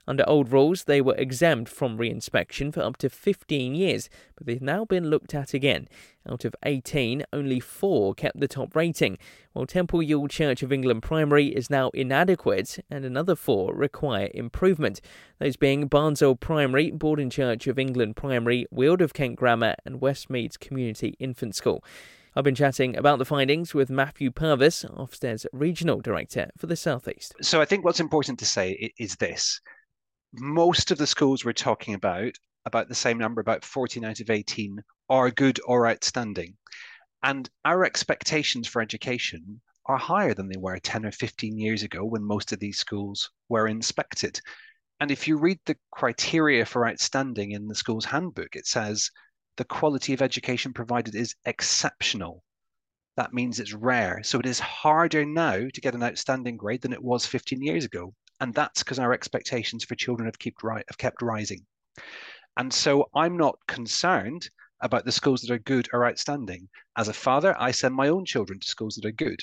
Under 0.09 0.29
old 0.29 0.51
rules, 0.51 0.85
they 0.85 1.01
were 1.01 1.15
exempt 1.17 1.71
from 1.71 1.97
re 1.97 2.11
inspection 2.11 2.73
for 2.73 2.83
up 2.83 2.97
to 2.99 3.09
15 3.09 3.75
years, 3.75 4.09
but 4.35 4.47
they've 4.47 4.61
now 4.61 4.85
been 4.85 5.09
looked 5.09 5.35
at 5.35 5.55
again. 5.55 5.89
Out 6.29 6.45
of 6.45 6.55
18, 6.65 7.25
only 7.33 7.61
four 7.61 8.15
kept 8.15 8.41
the 8.41 8.49
top 8.49 8.75
rating, 8.75 9.19
while 9.53 9.67
Temple 9.67 10.03
Ewell 10.03 10.29
Church 10.29 10.63
of 10.63 10.73
England 10.73 11.03
Primary 11.03 11.49
is 11.49 11.71
now 11.71 11.91
inadequate 11.91 12.79
and 12.91 13.05
another 13.05 13.35
four 13.35 13.75
require 13.75 14.31
improvement. 14.35 15.01
Those 15.39 15.57
being 15.57 15.89
Barnsole 15.89 16.41
Primary, 16.41 16.91
Borden 16.91 17.31
Church 17.31 17.67
of 17.67 17.79
England 17.79 18.17
Primary, 18.17 18.67
Weald 18.71 19.03
of 19.03 19.15
Kent 19.15 19.37
Grammar, 19.37 19.77
and 19.85 20.01
Westmeads 20.01 20.59
Community 20.59 21.15
Infant 21.19 21.55
School. 21.55 21.85
I've 22.37 22.45
been 22.45 22.55
chatting 22.55 22.97
about 22.97 23.19
the 23.19 23.25
findings 23.25 23.75
with 23.75 23.91
Matthew 23.91 24.31
Purvis, 24.31 24.85
Ofsted's 24.85 25.47
Regional 25.53 26.01
Director 26.01 26.51
for 26.57 26.69
the 26.69 26.77
South 26.77 27.09
East. 27.09 27.35
So 27.43 27.61
I 27.61 27.65
think 27.65 27.85
what's 27.85 27.99
important 27.99 28.39
to 28.39 28.47
say 28.47 28.93
is 28.99 29.17
this. 29.17 29.61
Most 30.33 30.91
of 30.91 30.99
the 30.99 31.09
schools 31.09 31.45
we're 31.45 31.53
talking 31.53 31.95
about, 31.95 32.33
about 32.65 32.89
the 32.89 32.95
same 32.95 33.19
number, 33.19 33.41
about 33.41 33.65
14 33.65 34.05
out 34.05 34.21
of 34.21 34.31
18, 34.31 34.81
are 35.09 35.31
good 35.31 35.59
or 35.65 35.89
outstanding. 35.89 36.57
And 37.23 37.51
our 37.65 37.85
expectations 37.85 38.69
for 38.69 38.81
education 38.81 39.61
are 39.87 39.99
higher 39.99 40.33
than 40.33 40.49
they 40.49 40.59
were 40.59 40.79
10 40.79 41.05
or 41.05 41.11
15 41.11 41.59
years 41.59 41.83
ago 41.83 42.05
when 42.05 42.23
most 42.23 42.53
of 42.53 42.61
these 42.61 42.79
schools 42.79 43.31
were 43.49 43.67
inspected. 43.67 44.41
And 45.01 45.11
if 45.11 45.27
you 45.27 45.37
read 45.37 45.59
the 45.67 45.77
criteria 45.91 46.65
for 46.65 46.87
outstanding 46.87 47.51
in 47.51 47.67
the 47.67 47.75
school's 47.75 48.05
handbook, 48.05 48.55
it 48.55 48.67
says 48.67 49.11
the 49.57 49.65
quality 49.65 50.13
of 50.13 50.23
education 50.23 50.73
provided 50.73 51.17
is 51.17 51.35
exceptional. 51.45 52.45
That 53.17 53.35
means 53.35 53.59
it's 53.59 53.73
rare. 53.73 54.23
So 54.23 54.39
it 54.39 54.47
is 54.47 54.61
harder 54.61 55.25
now 55.25 55.69
to 55.75 55.81
get 55.81 55.95
an 55.95 56.05
outstanding 56.05 56.57
grade 56.57 56.83
than 56.83 56.93
it 56.93 57.03
was 57.03 57.27
15 57.27 57.61
years 57.61 57.85
ago. 57.85 58.15
And 58.41 58.55
that's 58.55 58.83
because 58.83 58.99
our 58.99 59.13
expectations 59.13 59.85
for 59.85 59.95
children 59.95 60.27
have 60.27 60.39
kept, 60.39 60.63
ri- 60.63 60.85
have 60.89 60.99
kept 60.99 61.23
rising. 61.23 61.67
And 62.57 62.73
so 62.73 63.09
I'm 63.15 63.37
not 63.37 63.59
concerned 63.67 64.49
about 64.81 65.05
the 65.05 65.13
schools 65.13 65.43
that 65.43 65.53
are 65.53 65.59
good 65.59 65.89
or 65.93 66.07
outstanding. 66.07 66.69
As 66.97 67.09
a 67.09 67.13
father, 67.13 67.55
I 67.59 67.71
send 67.71 67.95
my 67.95 68.09
own 68.09 68.25
children 68.25 68.59
to 68.61 68.67
schools 68.67 68.97
that 68.97 69.05
are 69.05 69.13
good. 69.13 69.43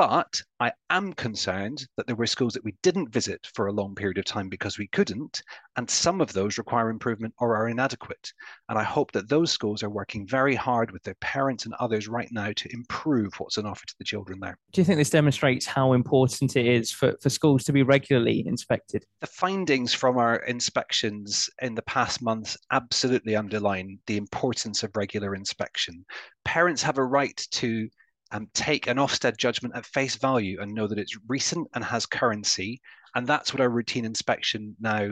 But 0.00 0.40
I 0.60 0.72
am 0.88 1.12
concerned 1.12 1.86
that 1.98 2.06
there 2.06 2.16
were 2.16 2.26
schools 2.26 2.54
that 2.54 2.64
we 2.64 2.74
didn't 2.82 3.12
visit 3.12 3.46
for 3.52 3.66
a 3.66 3.72
long 3.72 3.94
period 3.94 4.16
of 4.16 4.24
time 4.24 4.48
because 4.48 4.78
we 4.78 4.86
couldn't, 4.86 5.42
and 5.76 5.90
some 5.90 6.22
of 6.22 6.32
those 6.32 6.56
require 6.56 6.88
improvement 6.88 7.34
or 7.38 7.54
are 7.54 7.68
inadequate. 7.68 8.32
And 8.70 8.78
I 8.78 8.82
hope 8.82 9.12
that 9.12 9.28
those 9.28 9.52
schools 9.52 9.82
are 9.82 9.90
working 9.90 10.26
very 10.26 10.54
hard 10.54 10.90
with 10.90 11.02
their 11.02 11.16
parents 11.20 11.66
and 11.66 11.74
others 11.74 12.08
right 12.08 12.30
now 12.32 12.50
to 12.50 12.72
improve 12.72 13.34
what's 13.34 13.58
on 13.58 13.66
offer 13.66 13.86
to 13.86 13.94
the 13.98 14.04
children 14.04 14.40
there. 14.40 14.56
Do 14.72 14.80
you 14.80 14.86
think 14.86 14.96
this 14.96 15.10
demonstrates 15.10 15.66
how 15.66 15.92
important 15.92 16.56
it 16.56 16.64
is 16.64 16.90
for, 16.90 17.14
for 17.20 17.28
schools 17.28 17.64
to 17.64 17.72
be 17.74 17.82
regularly 17.82 18.42
inspected? 18.46 19.04
The 19.20 19.26
findings 19.26 19.92
from 19.92 20.16
our 20.16 20.36
inspections 20.36 21.50
in 21.60 21.74
the 21.74 21.82
past 21.82 22.22
months 22.22 22.56
absolutely 22.70 23.36
underline 23.36 23.98
the 24.06 24.16
importance 24.16 24.82
of 24.82 24.96
regular 24.96 25.34
inspection. 25.34 26.06
Parents 26.46 26.82
have 26.84 26.96
a 26.96 27.04
right 27.04 27.36
to 27.50 27.86
um, 28.32 28.48
take 28.54 28.86
an 28.86 28.96
Ofsted 28.96 29.36
judgment 29.36 29.74
at 29.74 29.86
face 29.86 30.16
value 30.16 30.60
and 30.60 30.72
know 30.72 30.86
that 30.86 30.98
it's 30.98 31.18
recent 31.28 31.68
and 31.74 31.84
has 31.84 32.06
currency. 32.06 32.80
And 33.14 33.26
that's 33.26 33.52
what 33.52 33.60
our 33.60 33.70
routine 33.70 34.04
inspection 34.04 34.76
now 34.80 35.10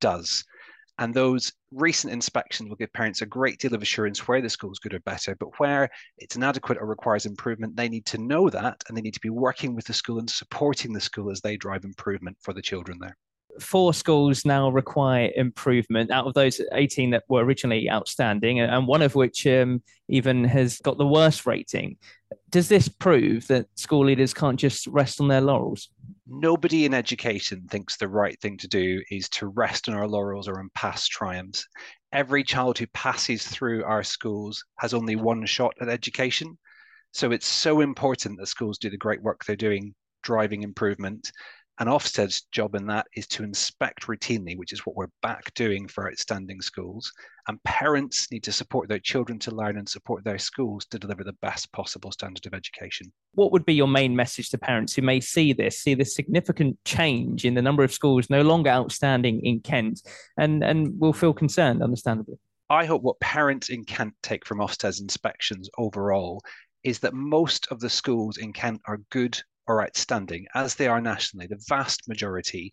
does. 0.00 0.44
And 0.98 1.12
those 1.12 1.52
recent 1.72 2.12
inspections 2.12 2.68
will 2.68 2.76
give 2.76 2.92
parents 2.92 3.20
a 3.20 3.26
great 3.26 3.58
deal 3.58 3.74
of 3.74 3.82
assurance 3.82 4.26
where 4.26 4.40
the 4.40 4.48
school 4.48 4.72
is 4.72 4.78
good 4.78 4.94
or 4.94 5.00
better, 5.00 5.36
but 5.36 5.58
where 5.58 5.90
it's 6.16 6.36
inadequate 6.36 6.78
or 6.78 6.86
requires 6.86 7.26
improvement, 7.26 7.76
they 7.76 7.88
need 7.88 8.06
to 8.06 8.18
know 8.18 8.48
that 8.48 8.82
and 8.88 8.96
they 8.96 9.02
need 9.02 9.14
to 9.14 9.20
be 9.20 9.30
working 9.30 9.74
with 9.74 9.84
the 9.84 9.92
school 9.92 10.18
and 10.18 10.30
supporting 10.30 10.92
the 10.92 11.00
school 11.00 11.30
as 11.30 11.40
they 11.42 11.56
drive 11.56 11.84
improvement 11.84 12.38
for 12.40 12.54
the 12.54 12.62
children 12.62 12.98
there 13.00 13.16
four 13.60 13.94
schools 13.94 14.44
now 14.44 14.68
require 14.68 15.30
improvement 15.34 16.10
out 16.10 16.26
of 16.26 16.34
those 16.34 16.60
18 16.72 17.10
that 17.10 17.24
were 17.28 17.44
originally 17.44 17.90
outstanding, 17.90 18.60
and 18.60 18.86
one 18.86 19.02
of 19.02 19.14
which 19.14 19.46
um, 19.46 19.82
even 20.08 20.44
has 20.44 20.78
got 20.78 20.98
the 20.98 21.06
worst 21.06 21.46
rating. 21.46 21.96
Does 22.50 22.68
this 22.68 22.88
prove 22.88 23.46
that 23.48 23.66
school 23.76 24.04
leaders 24.04 24.34
can't 24.34 24.58
just 24.58 24.86
rest 24.86 25.20
on 25.20 25.28
their 25.28 25.40
laurels? 25.40 25.88
Nobody 26.26 26.84
in 26.84 26.94
education 26.94 27.66
thinks 27.68 27.96
the 27.96 28.08
right 28.08 28.38
thing 28.40 28.56
to 28.58 28.68
do 28.68 29.02
is 29.10 29.28
to 29.30 29.48
rest 29.48 29.88
on 29.88 29.94
our 29.94 30.08
laurels 30.08 30.48
or 30.48 30.58
on 30.58 30.70
past 30.74 31.10
triumphs. 31.10 31.66
Every 32.12 32.42
child 32.42 32.78
who 32.78 32.86
passes 32.88 33.46
through 33.46 33.84
our 33.84 34.02
schools 34.02 34.64
has 34.78 34.94
only 34.94 35.16
one 35.16 35.44
shot 35.46 35.74
at 35.80 35.88
education. 35.88 36.58
So 37.12 37.30
it's 37.30 37.46
so 37.46 37.80
important 37.80 38.38
that 38.38 38.46
schools 38.46 38.78
do 38.78 38.90
the 38.90 38.96
great 38.96 39.22
work 39.22 39.44
they're 39.44 39.56
doing 39.56 39.94
driving 40.26 40.62
improvement 40.64 41.30
and 41.78 41.90
Ofsted's 41.90 42.42
job 42.52 42.74
in 42.74 42.86
that 42.86 43.06
is 43.14 43.26
to 43.28 43.44
inspect 43.44 44.06
routinely, 44.06 44.56
which 44.56 44.72
is 44.72 44.86
what 44.86 44.96
we're 44.96 45.10
back 45.20 45.52
doing 45.54 45.86
for 45.86 46.10
outstanding 46.10 46.62
schools. 46.62 47.12
And 47.48 47.62
parents 47.64 48.30
need 48.32 48.44
to 48.44 48.52
support 48.52 48.88
their 48.88 48.98
children 48.98 49.38
to 49.40 49.50
learn 49.50 49.76
and 49.76 49.86
support 49.86 50.24
their 50.24 50.38
schools 50.38 50.86
to 50.86 50.98
deliver 50.98 51.22
the 51.22 51.36
best 51.42 51.70
possible 51.72 52.10
standard 52.12 52.46
of 52.46 52.54
education. 52.54 53.12
What 53.34 53.52
would 53.52 53.66
be 53.66 53.74
your 53.74 53.88
main 53.88 54.16
message 54.16 54.48
to 54.50 54.58
parents 54.58 54.94
who 54.94 55.02
may 55.02 55.20
see 55.20 55.52
this, 55.52 55.78
see 55.78 55.94
this 55.94 56.14
significant 56.14 56.78
change 56.86 57.44
in 57.44 57.52
the 57.52 57.62
number 57.62 57.84
of 57.84 57.92
schools 57.92 58.30
no 58.30 58.40
longer 58.40 58.70
outstanding 58.70 59.44
in 59.44 59.60
Kent 59.60 60.00
and, 60.38 60.64
and 60.64 60.98
will 60.98 61.12
feel 61.12 61.34
concerned, 61.34 61.82
understandably? 61.82 62.38
I 62.70 62.86
hope 62.86 63.02
what 63.02 63.20
parents 63.20 63.68
in 63.68 63.84
Kent 63.84 64.14
take 64.22 64.46
from 64.46 64.58
Ofsted's 64.58 65.00
inspections 65.00 65.68
overall 65.76 66.42
is 66.82 67.00
that 67.00 67.14
most 67.14 67.68
of 67.70 67.80
the 67.80 67.90
schools 67.90 68.38
in 68.38 68.52
Kent 68.52 68.80
are 68.86 69.00
good 69.10 69.38
are 69.68 69.82
outstanding, 69.82 70.46
as 70.54 70.74
they 70.74 70.86
are 70.86 71.00
nationally, 71.00 71.46
the 71.46 71.62
vast 71.68 72.08
majority. 72.08 72.72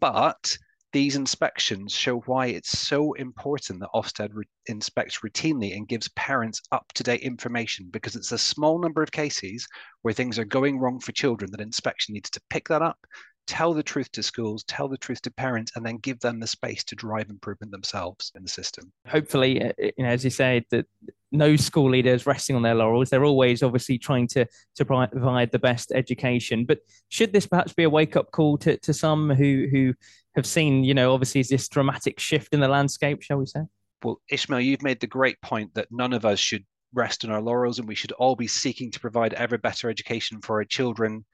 But 0.00 0.56
these 0.92 1.16
inspections 1.16 1.92
show 1.92 2.18
why 2.20 2.46
it's 2.48 2.78
so 2.78 3.14
important 3.14 3.80
that 3.80 3.88
Ofsted 3.94 4.28
re- 4.32 4.44
inspects 4.66 5.20
routinely 5.20 5.74
and 5.74 5.88
gives 5.88 6.08
parents 6.10 6.60
up 6.70 6.92
to 6.94 7.02
date 7.02 7.22
information 7.22 7.88
because 7.90 8.14
it's 8.14 8.32
a 8.32 8.38
small 8.38 8.78
number 8.78 9.02
of 9.02 9.10
cases 9.10 9.66
where 10.02 10.12
things 10.12 10.38
are 10.38 10.44
going 10.44 10.78
wrong 10.78 11.00
for 11.00 11.12
children 11.12 11.50
that 11.50 11.62
inspection 11.62 12.12
needs 12.12 12.30
to 12.30 12.42
pick 12.50 12.68
that 12.68 12.82
up, 12.82 12.98
tell 13.46 13.74
the 13.74 13.82
truth 13.82 14.10
to 14.12 14.22
schools, 14.22 14.64
tell 14.64 14.88
the 14.88 14.96
truth 14.96 15.22
to 15.22 15.30
parents, 15.30 15.72
and 15.74 15.84
then 15.84 15.96
give 15.98 16.20
them 16.20 16.40
the 16.40 16.46
space 16.46 16.84
to 16.84 16.94
drive 16.94 17.28
improvement 17.28 17.72
themselves 17.72 18.32
in 18.34 18.42
the 18.42 18.48
system. 18.48 18.92
Hopefully, 19.06 19.62
uh, 19.62 19.72
you 19.78 20.04
know, 20.04 20.10
as 20.10 20.24
you 20.24 20.30
said, 20.30 20.64
that 20.70 20.86
no 21.32 21.56
school 21.56 21.90
leaders 21.90 22.26
resting 22.26 22.56
on 22.56 22.62
their 22.62 22.74
laurels. 22.74 23.10
They're 23.10 23.24
always 23.24 23.62
obviously 23.62 23.98
trying 23.98 24.28
to 24.28 24.46
to 24.76 24.84
provide 24.84 25.50
the 25.50 25.58
best 25.58 25.92
education. 25.92 26.64
But 26.64 26.80
should 27.08 27.32
this 27.32 27.46
perhaps 27.46 27.72
be 27.72 27.84
a 27.84 27.90
wake 27.90 28.16
up 28.16 28.30
call 28.30 28.58
to, 28.58 28.76
to 28.78 28.92
some 28.92 29.30
who 29.30 29.66
who 29.70 29.94
have 30.36 30.46
seen, 30.46 30.84
you 30.84 30.94
know, 30.94 31.12
obviously 31.12 31.42
this 31.42 31.68
dramatic 31.68 32.20
shift 32.20 32.54
in 32.54 32.60
the 32.60 32.68
landscape, 32.68 33.22
shall 33.22 33.38
we 33.38 33.46
say? 33.46 33.62
Well, 34.02 34.20
Ishmael, 34.30 34.60
you've 34.60 34.82
made 34.82 35.00
the 35.00 35.06
great 35.06 35.40
point 35.40 35.74
that 35.74 35.88
none 35.90 36.12
of 36.12 36.24
us 36.24 36.38
should 36.38 36.64
rest 36.94 37.24
on 37.24 37.30
our 37.30 37.40
laurels 37.40 37.78
and 37.78 37.88
we 37.88 37.94
should 37.94 38.12
all 38.12 38.36
be 38.36 38.46
seeking 38.46 38.90
to 38.90 39.00
provide 39.00 39.32
ever 39.34 39.56
better 39.56 39.88
education 39.88 40.40
for 40.40 40.56
our 40.56 40.64
children 40.64 41.24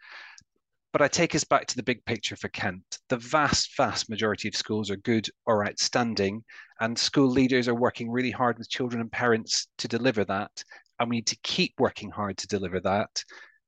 but 0.92 1.02
I 1.02 1.08
take 1.08 1.34
us 1.34 1.44
back 1.44 1.66
to 1.66 1.76
the 1.76 1.82
big 1.82 2.04
picture 2.04 2.36
for 2.36 2.48
Kent. 2.48 2.98
The 3.08 3.18
vast, 3.18 3.76
vast 3.76 4.08
majority 4.08 4.48
of 4.48 4.56
schools 4.56 4.90
are 4.90 4.96
good 4.96 5.28
or 5.46 5.66
outstanding, 5.66 6.42
and 6.80 6.98
school 6.98 7.28
leaders 7.28 7.68
are 7.68 7.74
working 7.74 8.10
really 8.10 8.30
hard 8.30 8.58
with 8.58 8.70
children 8.70 9.00
and 9.00 9.12
parents 9.12 9.68
to 9.78 9.88
deliver 9.88 10.24
that. 10.24 10.50
And 10.98 11.10
we 11.10 11.16
need 11.16 11.26
to 11.26 11.38
keep 11.42 11.74
working 11.78 12.10
hard 12.10 12.38
to 12.38 12.48
deliver 12.48 12.80
that. 12.80 13.22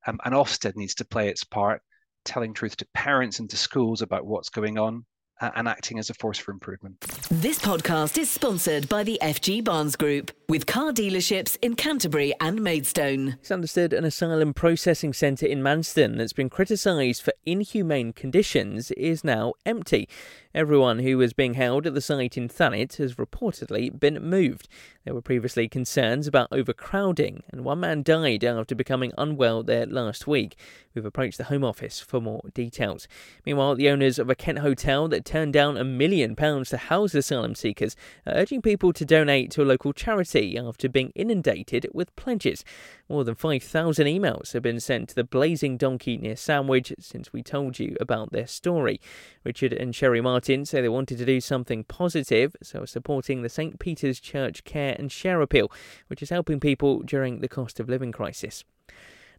Um, 0.06 0.18
and 0.24 0.34
Ofsted 0.34 0.76
needs 0.76 0.94
to 0.96 1.04
play 1.04 1.28
its 1.28 1.44
part, 1.44 1.82
telling 2.24 2.54
truth 2.54 2.76
to 2.78 2.86
parents 2.94 3.38
and 3.38 3.48
to 3.50 3.56
schools 3.56 4.02
about 4.02 4.26
what's 4.26 4.48
going 4.48 4.78
on 4.78 5.04
uh, 5.40 5.50
and 5.56 5.68
acting 5.68 5.98
as 5.98 6.10
a 6.10 6.14
force 6.14 6.38
for 6.38 6.52
improvement. 6.52 7.00
This 7.30 7.58
podcast 7.58 8.18
is 8.18 8.30
sponsored 8.30 8.88
by 8.88 9.02
the 9.04 9.18
FG 9.22 9.64
Barnes 9.64 9.96
Group 9.96 10.30
with 10.50 10.66
car 10.66 10.90
dealerships 10.90 11.56
in 11.62 11.76
Canterbury 11.76 12.34
and 12.40 12.60
Maidstone. 12.60 13.36
It's 13.40 13.52
understood 13.52 13.92
an 13.92 14.04
asylum 14.04 14.52
processing 14.52 15.12
centre 15.12 15.46
in 15.46 15.62
Manston 15.62 16.18
that's 16.18 16.32
been 16.32 16.50
criticised 16.50 17.22
for 17.22 17.32
inhumane 17.46 18.12
conditions 18.12 18.90
is 18.90 19.22
now 19.22 19.52
empty. 19.64 20.08
Everyone 20.52 20.98
who 20.98 21.16
was 21.16 21.32
being 21.32 21.54
held 21.54 21.86
at 21.86 21.94
the 21.94 22.00
site 22.00 22.36
in 22.36 22.48
Thanet 22.48 22.96
has 22.96 23.14
reportedly 23.14 23.96
been 23.96 24.20
moved. 24.28 24.66
There 25.04 25.14
were 25.14 25.22
previously 25.22 25.68
concerns 25.68 26.26
about 26.26 26.48
overcrowding, 26.50 27.44
and 27.50 27.64
one 27.64 27.78
man 27.78 28.02
died 28.02 28.42
after 28.42 28.74
becoming 28.74 29.12
unwell 29.16 29.62
there 29.62 29.86
last 29.86 30.26
week. 30.26 30.56
We've 30.92 31.06
approached 31.06 31.38
the 31.38 31.44
Home 31.44 31.62
Office 31.62 32.00
for 32.00 32.20
more 32.20 32.42
details. 32.52 33.06
Meanwhile, 33.46 33.76
the 33.76 33.88
owners 33.88 34.18
of 34.18 34.28
a 34.28 34.34
Kent 34.34 34.58
hotel 34.58 35.06
that 35.08 35.24
turned 35.24 35.52
down 35.52 35.76
a 35.76 35.84
million 35.84 36.34
pounds 36.34 36.70
to 36.70 36.78
house 36.78 37.14
asylum 37.14 37.54
seekers 37.54 37.94
are 38.26 38.34
urging 38.34 38.60
people 38.60 38.92
to 38.94 39.04
donate 39.04 39.52
to 39.52 39.62
a 39.62 39.64
local 39.64 39.92
charity 39.92 40.39
after 40.40 40.88
being 40.88 41.12
inundated 41.14 41.86
with 41.92 42.14
pledges. 42.16 42.64
More 43.08 43.24
than 43.24 43.34
5,000 43.34 44.06
emails 44.06 44.52
have 44.52 44.62
been 44.62 44.80
sent 44.80 45.10
to 45.10 45.14
the 45.14 45.24
Blazing 45.24 45.76
Donkey 45.76 46.16
near 46.16 46.36
Sandwich 46.36 46.92
since 46.98 47.32
we 47.32 47.42
told 47.42 47.78
you 47.78 47.96
about 48.00 48.32
their 48.32 48.46
story. 48.46 49.00
Richard 49.44 49.72
and 49.72 49.94
Sherry 49.94 50.20
Martin 50.20 50.64
say 50.64 50.80
they 50.80 50.88
wanted 50.88 51.18
to 51.18 51.24
do 51.24 51.40
something 51.40 51.84
positive, 51.84 52.56
so 52.62 52.84
supporting 52.84 53.42
the 53.42 53.48
St. 53.48 53.78
Peter's 53.78 54.20
Church 54.20 54.64
Care 54.64 54.96
and 54.98 55.12
Share 55.12 55.40
Appeal, 55.40 55.70
which 56.08 56.22
is 56.22 56.30
helping 56.30 56.60
people 56.60 57.00
during 57.00 57.40
the 57.40 57.48
cost 57.48 57.80
of 57.80 57.88
living 57.88 58.12
crisis. 58.12 58.64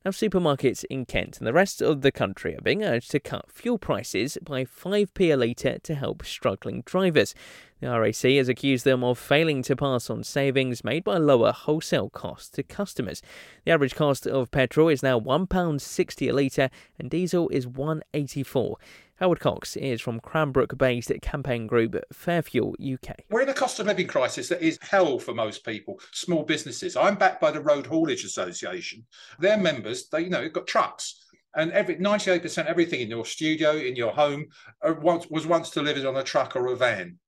Now, 0.03 0.09
supermarkets 0.09 0.83
in 0.89 1.05
Kent 1.05 1.37
and 1.37 1.45
the 1.45 1.53
rest 1.53 1.79
of 1.79 2.01
the 2.01 2.11
country 2.11 2.55
are 2.57 2.61
being 2.61 2.83
urged 2.83 3.11
to 3.11 3.19
cut 3.19 3.51
fuel 3.51 3.77
prices 3.77 4.35
by 4.41 4.65
5p 4.65 5.31
a 5.31 5.35
litre 5.35 5.77
to 5.77 5.93
help 5.93 6.25
struggling 6.25 6.81
drivers. 6.87 7.35
The 7.81 7.99
RAC 7.99 8.15
has 8.15 8.49
accused 8.49 8.83
them 8.83 9.03
of 9.03 9.19
failing 9.19 9.61
to 9.61 9.75
pass 9.75 10.09
on 10.09 10.23
savings 10.23 10.83
made 10.83 11.03
by 11.03 11.17
lower 11.17 11.51
wholesale 11.51 12.09
costs 12.09 12.49
to 12.51 12.63
customers. 12.63 13.21
The 13.63 13.73
average 13.73 13.93
cost 13.93 14.25
of 14.25 14.49
petrol 14.49 14.89
is 14.89 15.03
now 15.03 15.19
£1.60 15.19 16.29
a 16.29 16.31
litre 16.31 16.69
and 16.97 17.07
diesel 17.07 17.47
is 17.49 17.67
1.84. 17.67 18.77
Howard 19.21 19.39
Cox 19.39 19.77
is 19.77 20.01
from 20.01 20.19
Cranbrook 20.19 20.79
based 20.79 21.11
campaign 21.21 21.67
group 21.67 21.95
Fairfuel 22.11 22.73
UK. 22.95 23.17
We're 23.29 23.43
in 23.43 23.49
a 23.49 23.53
cost 23.53 23.79
of 23.79 23.85
living 23.85 24.07
crisis 24.07 24.49
that 24.49 24.63
is 24.63 24.79
hell 24.81 25.19
for 25.19 25.35
most 25.35 25.63
people, 25.63 25.99
small 26.11 26.41
businesses. 26.41 26.97
I'm 26.97 27.17
backed 27.17 27.39
by 27.39 27.51
the 27.51 27.61
Road 27.61 27.85
Haulage 27.85 28.25
Association. 28.25 29.05
Their 29.37 29.59
members, 29.59 30.09
they 30.09 30.21
you 30.21 30.31
know, 30.31 30.49
got 30.49 30.65
trucks. 30.65 31.23
And 31.53 31.71
every 31.71 31.97
98% 31.97 32.65
everything 32.65 33.01
in 33.01 33.11
your 33.11 33.23
studio, 33.23 33.75
in 33.75 33.95
your 33.95 34.11
home, 34.11 34.47
uh, 34.81 34.95
was 34.99 35.45
once 35.45 35.69
delivered 35.69 36.07
on 36.07 36.17
a 36.17 36.23
truck 36.23 36.55
or 36.55 36.73
a 36.73 36.75
van. 36.75 37.19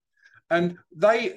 And 0.49 0.79
they 0.95 1.35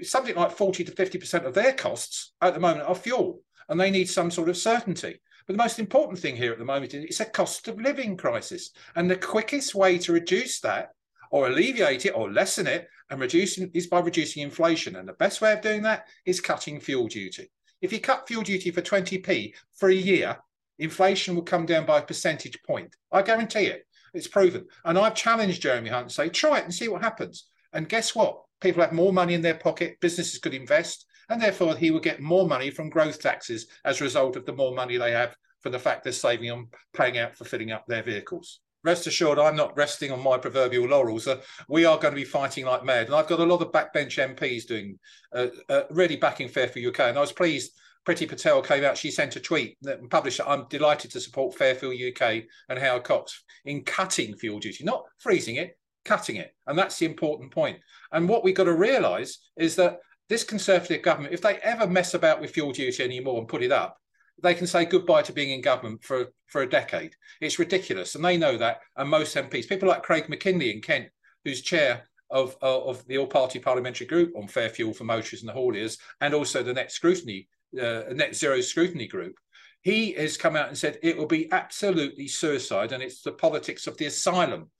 something 0.00 0.36
like 0.36 0.52
40 0.52 0.84
to 0.84 0.92
50% 0.92 1.44
of 1.44 1.52
their 1.52 1.74
costs 1.74 2.32
at 2.40 2.54
the 2.54 2.60
moment 2.60 2.88
are 2.88 2.94
fuel. 2.94 3.42
And 3.68 3.78
they 3.78 3.90
need 3.90 4.08
some 4.08 4.30
sort 4.30 4.48
of 4.48 4.56
certainty. 4.56 5.20
But 5.48 5.54
the 5.56 5.62
most 5.62 5.78
important 5.78 6.18
thing 6.18 6.36
here 6.36 6.52
at 6.52 6.58
the 6.58 6.64
moment 6.66 6.92
is 6.92 7.04
it's 7.04 7.20
a 7.20 7.24
cost 7.24 7.68
of 7.68 7.80
living 7.80 8.18
crisis. 8.18 8.70
And 8.94 9.10
the 9.10 9.16
quickest 9.16 9.74
way 9.74 9.96
to 9.96 10.12
reduce 10.12 10.60
that 10.60 10.90
or 11.30 11.48
alleviate 11.48 12.04
it 12.04 12.14
or 12.14 12.30
lessen 12.30 12.66
it 12.66 12.86
and 13.08 13.18
reducing 13.18 13.70
is 13.72 13.86
by 13.86 14.00
reducing 14.00 14.42
inflation. 14.42 14.96
And 14.96 15.08
the 15.08 15.14
best 15.14 15.40
way 15.40 15.54
of 15.54 15.62
doing 15.62 15.80
that 15.82 16.06
is 16.26 16.42
cutting 16.42 16.80
fuel 16.80 17.08
duty. 17.08 17.50
If 17.80 17.94
you 17.94 18.00
cut 18.00 18.28
fuel 18.28 18.42
duty 18.42 18.70
for 18.70 18.82
20p 18.82 19.54
for 19.74 19.88
a 19.88 19.94
year, 19.94 20.36
inflation 20.78 21.34
will 21.34 21.42
come 21.42 21.64
down 21.64 21.86
by 21.86 22.00
a 22.00 22.06
percentage 22.06 22.62
point. 22.62 22.94
I 23.10 23.22
guarantee 23.22 23.68
it. 23.68 23.86
It's 24.12 24.28
proven. 24.28 24.66
And 24.84 24.98
I've 24.98 25.14
challenged 25.14 25.62
Jeremy 25.62 25.88
Hunt 25.88 26.08
to 26.08 26.14
say, 26.14 26.28
try 26.28 26.58
it 26.58 26.64
and 26.64 26.74
see 26.74 26.88
what 26.88 27.02
happens. 27.02 27.46
And 27.72 27.88
guess 27.88 28.14
what? 28.14 28.42
People 28.60 28.82
have 28.82 28.92
more 28.92 29.14
money 29.14 29.32
in 29.32 29.40
their 29.40 29.54
pocket, 29.54 29.96
businesses 30.00 30.40
could 30.40 30.52
invest, 30.52 31.06
and 31.28 31.40
therefore 31.40 31.76
he 31.76 31.90
will 31.90 32.00
get 32.00 32.20
more 32.20 32.46
money 32.46 32.70
from 32.70 32.90
growth 32.90 33.20
taxes 33.20 33.66
as 33.84 34.00
a 34.00 34.04
result 34.04 34.36
of 34.36 34.46
the 34.46 34.52
more 34.52 34.74
money 34.74 34.96
they 34.96 35.12
have 35.12 35.36
for 35.60 35.70
the 35.70 35.78
fact 35.78 36.04
they're 36.04 36.12
saving 36.12 36.50
on 36.50 36.68
paying 36.94 37.18
out 37.18 37.36
for 37.36 37.44
filling 37.44 37.72
up 37.72 37.84
their 37.86 38.02
vehicles. 38.02 38.60
Rest 38.84 39.08
assured, 39.08 39.38
I'm 39.38 39.56
not 39.56 39.76
resting 39.76 40.12
on 40.12 40.22
my 40.22 40.38
proverbial 40.38 40.86
laurels. 40.86 41.26
Uh, 41.26 41.40
we 41.68 41.84
are 41.84 41.98
going 41.98 42.14
to 42.14 42.20
be 42.20 42.24
fighting 42.24 42.64
like 42.64 42.84
mad, 42.84 43.06
and 43.06 43.14
I've 43.14 43.26
got 43.26 43.40
a 43.40 43.44
lot 43.44 43.60
of 43.60 43.72
backbench 43.72 44.36
MPs 44.36 44.66
doing 44.66 44.98
uh, 45.34 45.48
uh, 45.68 45.82
really 45.90 46.16
backing 46.16 46.48
Fair 46.48 46.68
Fuel 46.68 46.90
UK, 46.90 47.00
and 47.00 47.18
I 47.18 47.20
was 47.20 47.32
pleased. 47.32 47.72
Priti 48.06 48.28
Patel 48.28 48.62
came 48.62 48.84
out. 48.84 48.96
She 48.96 49.10
sent 49.10 49.36
a 49.36 49.40
tweet 49.40 49.76
that 49.82 50.08
published. 50.08 50.40
I'm 50.46 50.66
delighted 50.70 51.10
to 51.10 51.20
support 51.20 51.58
Fair 51.58 51.74
Fuel 51.74 51.92
UK 51.92 52.44
and 52.68 52.78
Howard 52.78 53.04
Cox 53.04 53.42
in 53.64 53.82
cutting 53.82 54.36
fuel 54.36 54.60
duty, 54.60 54.84
not 54.84 55.04
freezing 55.18 55.56
it, 55.56 55.76
cutting 56.04 56.36
it, 56.36 56.54
and 56.68 56.78
that's 56.78 56.98
the 56.98 57.06
important 57.06 57.50
point. 57.50 57.78
And 58.12 58.28
what 58.28 58.44
we've 58.44 58.54
got 58.54 58.64
to 58.64 58.74
realise 58.74 59.40
is 59.56 59.74
that 59.76 59.98
this 60.28 60.44
Conservative 60.44 61.02
government, 61.02 61.34
if 61.34 61.40
they 61.40 61.56
ever 61.56 61.86
mess 61.86 62.14
about 62.14 62.40
with 62.40 62.50
fuel 62.50 62.72
duty 62.72 63.02
anymore 63.02 63.38
and 63.38 63.48
put 63.48 63.62
it 63.62 63.72
up, 63.72 63.98
they 64.42 64.54
can 64.54 64.66
say 64.66 64.84
goodbye 64.84 65.22
to 65.22 65.32
being 65.32 65.50
in 65.50 65.60
government 65.60 66.02
for, 66.04 66.26
for 66.46 66.62
a 66.62 66.68
decade. 66.68 67.14
It's 67.40 67.58
ridiculous. 67.58 68.14
And 68.14 68.24
they 68.24 68.36
know 68.36 68.56
that. 68.56 68.80
And 68.96 69.08
most 69.08 69.36
MPs, 69.36 69.68
people 69.68 69.88
like 69.88 70.02
Craig 70.02 70.28
Mackinlay 70.28 70.72
in 70.72 70.80
Kent, 70.80 71.08
who's 71.44 71.60
chair 71.60 72.04
of, 72.30 72.56
uh, 72.62 72.80
of 72.84 73.06
the 73.06 73.18
all 73.18 73.26
party 73.26 73.58
parliamentary 73.58 74.06
group 74.06 74.32
on 74.36 74.46
fair 74.46 74.68
fuel 74.68 74.92
for 74.92 75.04
motorists 75.04 75.42
and 75.42 75.48
the 75.48 75.58
hauliers, 75.58 75.98
and 76.20 76.34
also 76.34 76.62
the 76.62 76.72
net 76.72 76.92
scrutiny, 76.92 77.48
uh, 77.80 78.02
net 78.12 78.36
zero 78.36 78.60
scrutiny 78.60 79.08
group. 79.08 79.34
He 79.82 80.12
has 80.12 80.36
come 80.36 80.56
out 80.56 80.68
and 80.68 80.76
said 80.76 80.98
it 81.02 81.16
will 81.16 81.26
be 81.26 81.50
absolutely 81.52 82.28
suicide 82.28 82.92
and 82.92 83.02
it's 83.02 83.22
the 83.22 83.32
politics 83.32 83.86
of 83.86 83.96
the 83.96 84.06
asylum 84.06 84.70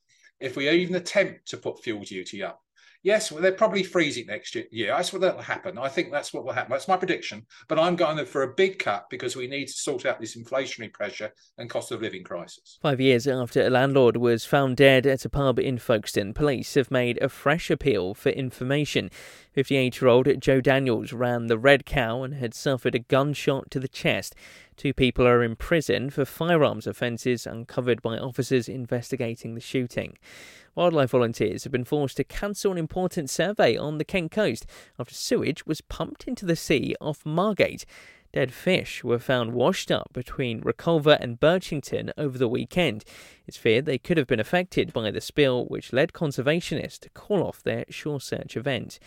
if 0.41 0.57
we 0.57 0.69
even 0.69 0.97
attempt 0.97 1.49
to 1.49 1.57
put 1.57 1.83
fuel 1.83 2.03
duty 2.03 2.43
up. 2.43 2.61
Yes, 3.03 3.31
well, 3.31 3.41
they're 3.41 3.53
probably 3.53 3.85
freezing 3.85 4.27
next 4.27 4.55
year. 4.55 4.67
That's 4.89 5.13
what 5.13 5.23
that'll 5.23 5.41
happen. 5.41 5.79
I 5.79 5.89
think 5.89 6.11
that's 6.11 6.35
what 6.35 6.45
will 6.45 6.53
happen. 6.53 6.73
That's 6.73 6.89
my 6.89 6.97
prediction. 6.97 7.47
But 7.69 7.79
I'm 7.79 7.95
going 7.95 8.25
for 8.27 8.43
a 8.43 8.55
big 8.55 8.81
cut 8.81 9.07
because 9.09 9.37
we 9.37 9.47
need 9.47 9.67
to 9.67 9.73
sort 9.73 10.05
out 10.05 10.21
this 10.21 10.37
inflationary 10.37 10.93
pressure 10.93 11.33
and 11.59 11.71
cost 11.71 11.93
of 11.93 12.03
living 12.03 12.25
crisis. 12.25 12.79
Five 12.83 13.01
years 13.01 13.29
after 13.29 13.65
a 13.65 13.71
landlord 13.71 14.17
was 14.17 14.45
found 14.45 14.77
dead 14.77 15.07
at 15.07 15.25
a 15.25 15.29
pub 15.29 15.59
in 15.59 15.79
Folkestone, 15.79 16.35
police 16.35 16.75
have 16.75 16.91
made 16.91 17.23
a 17.23 17.29
fresh 17.29 17.71
appeal 17.71 18.15
for 18.15 18.31
information. 18.31 19.11
58 19.59 20.01
year 20.01 20.09
old 20.09 20.41
Joe 20.41 20.61
Daniels 20.61 21.13
ran 21.13 21.49
the 21.49 21.59
Red 21.59 21.85
Cow 21.85 22.23
and 22.23 22.35
had 22.35 22.55
suffered 22.55 22.95
a 22.95 23.01
gunshot 23.01 23.73
to 23.73 23.81
the 23.81 23.89
chest. 23.89 24.37
Two 24.77 24.95
people 24.95 25.27
are 25.27 25.43
in 25.43 25.57
prison 25.57 26.11
for 26.11 26.25
firearms 26.25 26.87
offences 26.87 27.45
uncovered 27.45 28.01
by 28.01 28.17
officers 28.19 28.69
investigating 28.69 29.57
the 29.57 29.61
shooting. 29.61 30.17
Wildlife 30.77 31.11
volunteers 31.11 31.65
have 31.65 31.73
been 31.73 31.85
forced 31.85 32.19
to 32.19 32.23
cancel 32.23 32.71
an 32.71 32.79
important 32.79 33.31
survey 33.31 33.77
on 33.77 33.99
the 33.99 34.05
Kent 34.05 34.31
coast 34.31 34.65
after 34.97 35.13
sewage 35.13 35.67
was 35.67 35.81
pumped 35.81 36.29
into 36.29 36.47
the 36.47 36.55
sea 36.55 36.95
off 37.01 37.27
Margate. 37.27 37.85
Dead 38.33 38.53
fish 38.53 39.03
were 39.03 39.19
found 39.19 39.55
washed 39.55 39.91
up 39.91 40.13
between 40.13 40.61
Reculver 40.61 41.19
and 41.21 41.41
Birchington 41.41 42.13
over 42.17 42.39
the 42.39 42.47
weekend. 42.47 43.05
It's 43.45 43.57
feared 43.57 43.87
they 43.87 43.99
could 43.99 44.19
have 44.19 44.29
been 44.29 44.39
affected 44.39 44.93
by 44.93 45.11
the 45.11 45.21
spill, 45.21 45.65
which 45.65 45.93
led 45.93 46.13
conservationists 46.13 47.01
to 47.01 47.11
call 47.11 47.43
off 47.43 47.61
their 47.61 47.87
shore 47.91 48.21
search 48.21 48.57
event. 48.57 49.01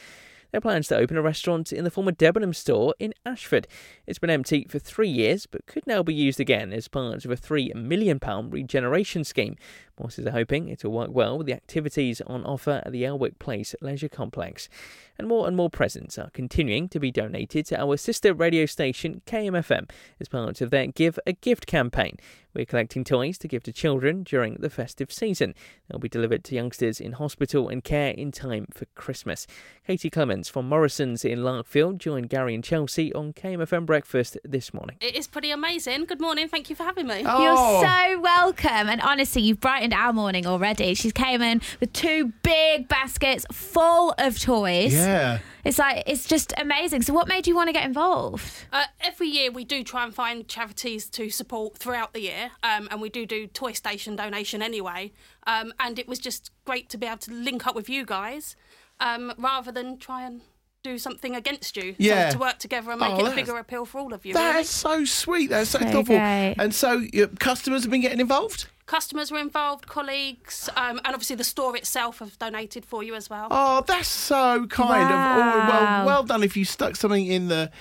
There 0.51 0.59
plans 0.59 0.89
to 0.89 0.97
open 0.97 1.15
a 1.15 1.21
restaurant 1.21 1.71
in 1.71 1.85
the 1.85 1.91
former 1.91 2.11
Debenham 2.11 2.53
store 2.53 2.93
in 2.99 3.13
Ashford. 3.25 3.67
It's 4.05 4.19
been 4.19 4.29
empty 4.29 4.65
for 4.69 4.79
three 4.79 5.07
years, 5.07 5.45
but 5.45 5.65
could 5.65 5.87
now 5.87 6.03
be 6.03 6.13
used 6.13 6.41
again 6.41 6.73
as 6.73 6.89
part 6.89 7.23
of 7.23 7.31
a 7.31 7.37
£3 7.37 7.73
million 7.73 8.19
regeneration 8.49 9.23
scheme. 9.23 9.55
Bosses 9.95 10.25
are 10.25 10.31
hoping 10.31 10.67
it 10.67 10.83
will 10.83 10.91
work 10.91 11.09
well 11.11 11.37
with 11.37 11.47
the 11.47 11.53
activities 11.53 12.21
on 12.21 12.45
offer 12.45 12.81
at 12.85 12.91
the 12.91 13.03
Elwick 13.03 13.39
Place 13.39 13.75
Leisure 13.81 14.09
Complex. 14.09 14.69
And 15.17 15.27
more 15.27 15.47
and 15.47 15.55
more 15.55 15.69
presents 15.69 16.17
are 16.17 16.31
continuing 16.31 16.89
to 16.89 16.99
be 16.99 17.11
donated 17.11 17.67
to 17.67 17.79
our 17.79 17.97
sister 17.97 18.33
radio 18.33 18.65
station 18.65 19.21
KMFM 19.27 19.89
as 20.19 20.27
part 20.27 20.61
of 20.61 20.71
their 20.71 20.87
Give 20.87 21.19
a 21.27 21.33
Gift 21.33 21.67
campaign. 21.67 22.17
We're 22.53 22.65
collecting 22.65 23.03
toys 23.03 23.37
to 23.39 23.47
give 23.47 23.63
to 23.63 23.71
children 23.71 24.23
during 24.23 24.55
the 24.55 24.69
festive 24.69 25.11
season. 25.11 25.55
They'll 25.87 25.99
be 25.99 26.09
delivered 26.09 26.43
to 26.45 26.55
youngsters 26.55 26.99
in 26.99 27.13
hospital 27.13 27.69
and 27.69 27.81
care 27.83 28.11
in 28.11 28.31
time 28.31 28.67
for 28.73 28.85
Christmas. 28.95 29.47
Katy 29.87 30.09
Clements 30.09 30.49
from 30.49 30.67
Morrison's 30.67 31.23
in 31.23 31.39
Larkfield 31.39 31.99
joined 31.99 32.29
Garry 32.29 32.53
and 32.53 32.63
Chelsea 32.63 33.13
on 33.13 33.31
KMFM 33.31 33.85
Breakfast 33.85 34.37
this 34.43 34.73
morning. 34.73 34.97
It 34.99 35.15
is 35.15 35.27
pretty 35.27 35.51
amazing. 35.51 36.05
Good 36.05 36.19
morning. 36.19 36.49
Thank 36.49 36.69
you 36.69 36.75
for 36.75 36.83
having 36.83 37.07
me. 37.07 37.23
Oh. 37.25 37.41
You're 37.41 37.89
so 37.89 38.19
welcome. 38.21 38.89
And 38.89 38.99
honestly, 39.01 39.41
you've 39.41 39.61
brightened 39.61 39.80
our 39.93 40.13
morning 40.13 40.45
already. 40.45 40.93
She 40.93 41.11
came 41.11 41.41
in 41.41 41.61
with 41.79 41.91
two 41.93 42.33
big 42.43 42.87
baskets 42.87 43.45
full 43.51 44.13
of 44.17 44.39
toys. 44.39 44.93
Yeah. 44.93 45.39
It's 45.63 45.77
like 45.77 46.03
it's 46.07 46.25
just 46.25 46.53
amazing. 46.57 47.01
So, 47.03 47.13
what 47.13 47.27
made 47.27 47.45
you 47.47 47.55
want 47.55 47.69
to 47.69 47.73
get 47.73 47.85
involved? 47.85 48.43
Uh, 48.71 48.85
every 48.99 49.27
year 49.27 49.51
we 49.51 49.63
do 49.63 49.83
try 49.83 50.03
and 50.03 50.13
find 50.13 50.47
charities 50.47 51.07
to 51.09 51.29
support 51.29 51.77
throughout 51.77 52.13
the 52.13 52.21
year, 52.21 52.51
um, 52.63 52.87
and 52.89 52.99
we 53.01 53.09
do 53.09 53.25
do 53.25 53.45
toy 53.47 53.73
station 53.73 54.15
donation 54.15 54.61
anyway. 54.61 55.11
Um, 55.45 55.73
and 55.79 55.99
it 55.99 56.07
was 56.07 56.17
just 56.19 56.51
great 56.65 56.89
to 56.89 56.97
be 56.97 57.05
able 57.07 57.17
to 57.19 57.31
link 57.33 57.67
up 57.67 57.75
with 57.75 57.89
you 57.89 58.05
guys, 58.05 58.55
um, 58.99 59.33
rather 59.37 59.71
than 59.71 59.97
try 59.97 60.23
and 60.25 60.41
do 60.83 60.97
something 60.97 61.35
against 61.35 61.77
you. 61.77 61.93
Yeah. 61.99 62.29
So 62.29 62.33
to 62.33 62.39
work 62.39 62.57
together 62.57 62.89
and 62.89 62.99
make 62.99 63.11
Oh, 63.11 63.23
it 63.27 63.31
a 63.31 63.35
bigger 63.35 63.55
appeal 63.59 63.85
for 63.85 63.99
all 63.99 64.15
of 64.15 64.25
you. 64.25 64.33
That's 64.33 64.83
really. 64.83 65.05
so 65.05 65.05
sweet. 65.05 65.49
That's 65.51 65.69
so 65.69 65.77
So 65.77 65.85
thoughtful. 65.85 66.15
great. 66.17 66.55
And 66.57 66.73
so, 66.73 67.03
your 67.13 67.27
customers 67.27 67.83
have 67.83 67.91
been 67.91 68.01
getting 68.01 68.19
involved. 68.19 68.67
Customers 68.91 69.31
were 69.31 69.39
involved, 69.39 69.87
colleagues, 69.87 70.69
um, 70.75 70.99
and 71.05 71.13
obviously 71.15 71.37
the 71.37 71.45
store 71.45 71.77
itself 71.77 72.19
have 72.19 72.37
donated 72.39 72.83
for 72.83 73.01
you 73.01 73.15
as 73.15 73.29
well. 73.29 73.47
Oh, 73.49 73.85
that's 73.87 74.09
so 74.09 74.67
kind 74.67 75.05
of. 75.05 75.11
Oh, 75.11 75.67
well, 75.69 76.05
well 76.05 76.23
done. 76.23 76.43
If 76.43 76.57
you 76.57 76.65
stuck 76.65 76.97
something 76.97 77.25
in 77.25 77.47
the 77.47 77.71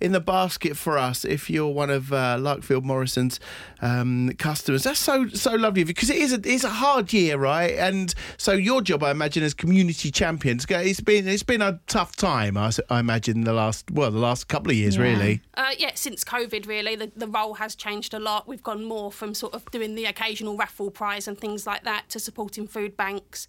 in 0.00 0.12
the 0.12 0.20
basket 0.20 0.76
for 0.76 0.96
us, 0.98 1.24
if 1.24 1.50
you're 1.50 1.68
one 1.68 1.90
of 1.90 2.12
uh, 2.12 2.36
Larkfield 2.38 2.82
Morrison's 2.84 3.38
um, 3.82 4.30
customers, 4.38 4.84
that's 4.84 4.98
so 5.00 5.28
so 5.28 5.52
lovely 5.54 5.82
of 5.82 5.88
you 5.88 5.94
because 5.94 6.10
it 6.10 6.16
is 6.16 6.32
a 6.32 6.40
it's 6.44 6.64
a 6.64 6.70
hard 6.70 7.12
year, 7.12 7.36
right? 7.36 7.72
And 7.76 8.14
so 8.36 8.52
your 8.52 8.82
job, 8.82 9.02
I 9.02 9.10
imagine, 9.10 9.42
as 9.42 9.54
community 9.54 10.10
champions, 10.10 10.64
it's 10.68 11.00
been 11.00 11.28
it's 11.28 11.42
been 11.42 11.62
a 11.62 11.80
tough 11.86 12.16
time. 12.16 12.56
I, 12.56 12.70
I 12.88 13.00
imagine 13.00 13.44
the 13.44 13.52
last 13.52 13.90
well 13.90 14.10
the 14.10 14.18
last 14.18 14.48
couple 14.48 14.70
of 14.70 14.76
years, 14.76 14.96
Yeah. 14.96 15.02
really. 15.02 15.40
Uh, 15.54 15.72
yeah, 15.78 15.92
since 15.94 16.24
COVID, 16.24 16.66
really, 16.66 16.96
the, 16.96 17.12
the 17.14 17.26
role 17.28 17.54
has 17.54 17.74
changed 17.74 18.14
a 18.14 18.18
lot. 18.18 18.48
We've 18.48 18.62
gone 18.62 18.84
more 18.84 19.12
from 19.12 19.34
sort 19.34 19.54
of 19.54 19.70
doing 19.70 19.94
the 19.94 20.06
occasional 20.06 20.56
raffle 20.56 20.90
prize 20.90 21.28
and 21.28 21.38
things 21.38 21.66
like 21.66 21.84
that 21.84 22.08
to 22.10 22.18
supporting 22.18 22.66
food 22.66 22.96
banks. 22.96 23.46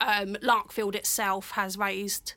Um, 0.00 0.34
Larkfield 0.42 0.94
itself 0.94 1.52
has 1.52 1.78
raised 1.78 2.34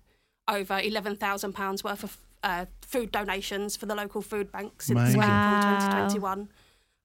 over 0.47 0.75
£11,000 0.75 1.84
worth 1.84 2.03
of 2.03 2.17
uh, 2.43 2.65
food 2.82 3.12
donations 3.12 3.76
for 3.76 3.86
the 3.86 3.95
local 3.95 4.21
food 4.21 4.52
bank 4.52 4.82
since 4.82 4.97
Amazing. 5.00 5.21
April 5.21 5.54
Wow. 5.56 5.60
2021. 5.80 6.50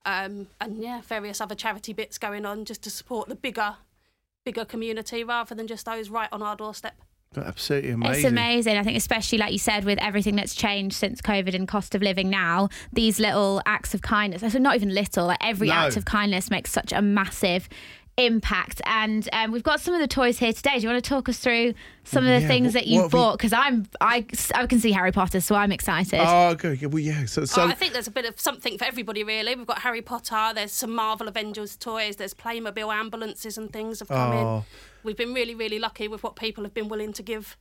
Um, 0.05 0.47
and 0.61 0.79
yeah, 0.79 1.01
various 1.03 1.41
other 1.41 1.55
charity 1.55 1.93
bits 1.93 2.19
going 2.19 2.45
on 2.45 2.65
just 2.65 2.83
to 2.83 2.91
support 2.91 3.29
the 3.29 3.35
bigger, 3.37 3.77
bigger 4.45 4.65
community 4.65 5.23
rather 5.25 5.55
than 5.55 5.67
just 5.67 5.87
those 5.87 6.09
right 6.11 6.29
on 6.33 6.43
our 6.43 6.57
doorstep. 6.57 6.95
Absolutely 7.35 7.91
amazing. 7.93 8.15
It's 8.17 8.25
amazing. 8.31 8.77
I 8.77 8.83
think, 8.83 8.97
especially 8.99 9.39
like 9.39 9.53
you 9.53 9.59
said, 9.59 9.85
with 9.85 9.99
everything 10.01 10.37
that's 10.37 10.55
changed 10.55 10.97
since 10.97 11.23
COVID 11.23 11.55
and 11.55 11.67
cost 11.67 11.95
of 11.95 12.03
living 12.03 12.29
now, 12.29 12.69
these 12.93 13.19
little 13.19 13.63
acts 13.65 13.95
of 13.95 14.03
kindness, 14.03 14.53
so 14.53 14.59
not 14.59 14.75
even 14.75 14.93
little, 14.95 15.27
like 15.29 15.39
every 15.41 15.69
No. 15.69 15.75
act 15.75 15.97
of 15.97 16.05
kindness 16.05 16.51
makes 16.51 16.71
such 16.71 16.93
a 16.93 17.01
massive 17.01 17.71
impact. 18.17 18.81
And 18.85 19.29
um, 19.33 19.53
we've 19.53 19.63
got 19.63 19.81
some 19.81 19.95
of 19.95 20.01
the 20.01 20.07
toys 20.09 20.39
here 20.39 20.53
today. 20.53 20.77
Do 20.77 20.83
you 20.83 20.89
want 20.91 21.03
to 21.03 21.09
talk 21.09 21.29
us 21.29 21.39
through 21.39 21.75
some 22.05 22.25
of 22.25 22.31
the 22.35 22.41
Yeah, 22.41 22.47
things 22.49 22.67
what- 22.67 22.73
that 22.75 22.87
you've 22.87 23.03
have 23.05 23.13
we- 23.13 23.19
bought? 23.19 23.39
Because 23.39 23.53
I'm, 23.53 23.87
I, 24.01 24.27
I 24.55 24.67
can 24.67 24.79
see 24.81 24.93
Harry 24.93 25.13
Potter, 25.13 25.41
so 25.41 25.55
I'm 25.55 25.73
excited. 25.73 26.21
Oh, 26.23 26.55
good. 26.55 26.81
Yeah, 26.83 26.89
Well, 26.89 26.99
yeah. 27.01 27.25
So, 27.27 27.45
so 27.45 27.63
oh, 27.63 27.67
I 27.69 27.75
think 27.75 27.93
there's 27.93 28.07
a 28.09 28.13
bit 28.13 28.25
of 28.27 28.39
something 28.41 28.77
for 28.79 28.85
everybody, 28.85 29.25
really. 29.25 29.55
We've 29.55 29.67
got 29.67 29.81
Harry 29.81 30.03
Potter, 30.03 30.53
there's 30.55 30.73
some 30.73 30.93
Marvel 30.95 31.29
Avengers 31.29 31.77
toys, 31.77 32.17
there's 32.17 32.35
Playmobil 32.35 32.93
ambulances 32.95 33.57
and 33.59 33.73
things 33.73 33.99
have 34.01 34.09
come 34.09 34.33
Oh. 34.33 34.57
in. 34.59 34.65
We've 35.05 35.17
been 35.17 35.35
really, 35.35 35.55
really 35.55 35.79
lucky 35.79 36.07
with 36.09 36.23
what 36.23 36.37
people 36.37 36.65
have 36.65 36.75
been 36.75 36.89
willing 36.89 37.13
to 37.15 37.23
give. 37.23 37.57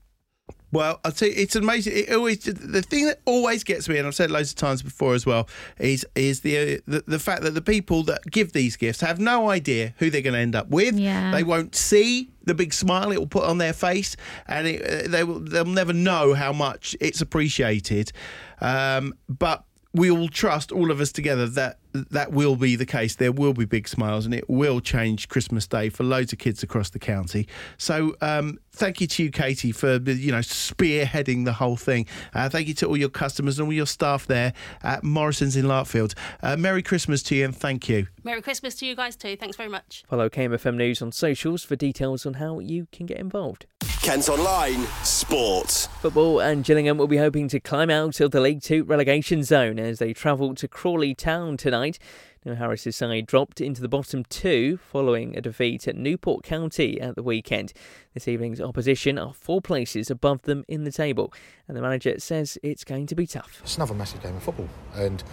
Well, 0.71 1.01
I 1.03 1.09
tell 1.09 1.27
you, 1.27 1.33
it's 1.35 1.55
amazing. 1.55 1.93
It 1.95 2.13
always 2.13 2.39
the 2.39 2.81
thing 2.81 3.07
that 3.07 3.19
always 3.25 3.63
gets 3.63 3.89
me, 3.89 3.97
and 3.97 4.07
I've 4.07 4.15
said 4.15 4.31
loads 4.31 4.51
of 4.51 4.55
times 4.55 4.81
before 4.81 5.13
as 5.15 5.25
well, 5.25 5.49
is 5.79 6.05
is 6.15 6.41
the 6.41 6.57
uh, 6.57 6.77
the, 6.87 7.03
the 7.07 7.19
fact 7.19 7.41
that 7.43 7.51
the 7.51 7.61
people 7.61 8.03
that 8.03 8.21
give 8.31 8.53
these 8.53 8.77
gifts 8.77 9.01
have 9.01 9.19
no 9.19 9.49
idea 9.49 9.93
who 9.97 10.09
they're 10.09 10.21
going 10.21 10.33
to 10.33 10.39
end 10.39 10.55
up 10.55 10.69
with. 10.69 10.97
Yeah. 10.97 11.31
They 11.31 11.43
won't 11.43 11.75
see 11.75 12.31
the 12.43 12.53
big 12.53 12.73
smile 12.73 13.11
it 13.11 13.19
will 13.19 13.27
put 13.27 13.43
on 13.43 13.57
their 13.57 13.73
face, 13.73 14.15
and 14.47 14.67
it, 14.67 14.81
uh, 14.81 15.09
they 15.09 15.23
will 15.23 15.39
they'll 15.39 15.65
never 15.65 15.93
know 15.93 16.33
how 16.33 16.53
much 16.53 16.95
it's 17.01 17.19
appreciated. 17.19 18.13
Um, 18.61 19.13
but 19.27 19.65
we 19.93 20.09
all 20.09 20.29
trust 20.29 20.71
all 20.71 20.89
of 20.89 21.01
us 21.01 21.11
together 21.11 21.47
that 21.47 21.79
that 21.93 22.31
will 22.31 22.55
be 22.55 22.75
the 22.75 22.85
case. 22.85 23.15
There 23.15 23.31
will 23.31 23.53
be 23.53 23.65
big 23.65 23.87
smiles, 23.87 24.25
and 24.25 24.33
it 24.33 24.49
will 24.49 24.79
change 24.79 25.29
Christmas 25.29 25.67
Day 25.67 25.89
for 25.89 26.03
loads 26.03 26.33
of 26.33 26.39
kids 26.39 26.63
across 26.63 26.89
the 26.89 26.99
county. 26.99 27.47
So, 27.77 28.15
um, 28.21 28.59
thank 28.71 29.01
you 29.01 29.07
to 29.07 29.23
you, 29.23 29.31
Katy, 29.31 29.71
for 29.71 29.95
you 29.97 30.31
know 30.31 30.39
spearheading 30.39 31.45
the 31.45 31.53
whole 31.53 31.77
thing. 31.77 32.07
Uh, 32.33 32.49
thank 32.49 32.67
you 32.67 32.73
to 32.75 32.87
all 32.87 32.97
your 32.97 33.09
customers 33.09 33.59
and 33.59 33.67
all 33.67 33.73
your 33.73 33.85
staff 33.85 34.27
there 34.27 34.53
at 34.83 35.03
Morrison's 35.03 35.55
in 35.55 35.65
Larkfield. 35.65 36.13
Uh, 36.41 36.55
Merry 36.57 36.83
Christmas 36.83 37.23
to 37.23 37.35
you, 37.35 37.45
and 37.45 37.55
thank 37.55 37.89
you. 37.89 38.07
Merry 38.23 38.41
Christmas 38.41 38.75
to 38.75 38.85
you 38.85 38.95
guys 38.95 39.15
too. 39.15 39.35
Thanks 39.35 39.57
very 39.57 39.69
much. 39.69 40.03
Follow 40.07 40.29
KMFM 40.29 40.75
News 40.75 41.01
on 41.01 41.11
socials 41.11 41.63
for 41.63 41.75
details 41.75 42.25
on 42.25 42.35
how 42.35 42.59
you 42.59 42.87
can 42.91 43.05
get 43.05 43.17
involved. 43.17 43.65
Kent 44.01 44.29
Online 44.29 44.87
Sport. 45.03 45.87
Football 46.01 46.39
and 46.39 46.63
Gillingham 46.63 46.97
will 46.97 47.05
be 47.05 47.17
hoping 47.17 47.47
to 47.49 47.59
climb 47.59 47.91
out 47.91 48.19
of 48.19 48.31
the 48.31 48.41
League 48.41 48.63
Two 48.63 48.83
relegation 48.83 49.43
zone 49.43 49.77
as 49.77 49.99
they 49.99 50.11
travel 50.11 50.55
to 50.55 50.67
Crawley 50.67 51.13
Town 51.13 51.55
tonight. 51.55 51.99
Now 52.43 52.55
Harris's 52.55 52.95
side 52.95 53.27
dropped 53.27 53.61
into 53.61 53.79
the 53.79 53.87
bottom 53.87 54.23
two 54.23 54.77
following 54.77 55.37
a 55.37 55.41
defeat 55.41 55.87
at 55.87 55.95
Newport 55.95 56.43
County 56.43 56.99
at 56.99 57.13
the 57.13 57.21
weekend. 57.21 57.73
This 58.15 58.27
evening's 58.27 58.59
opposition 58.59 59.19
are 59.19 59.35
four 59.35 59.61
places 59.61 60.09
above 60.09 60.41
them 60.41 60.65
in 60.67 60.83
the 60.83 60.91
table, 60.91 61.31
and 61.67 61.77
the 61.77 61.81
manager 61.81 62.19
says 62.19 62.57
it's 62.63 62.83
going 62.83 63.05
to 63.05 63.13
be 63.13 63.27
tough. 63.27 63.59
It's 63.61 63.77
another 63.77 63.93
massive 63.93 64.23
game 64.23 64.35
of 64.35 64.41
football, 64.41 64.69
and 64.95 65.23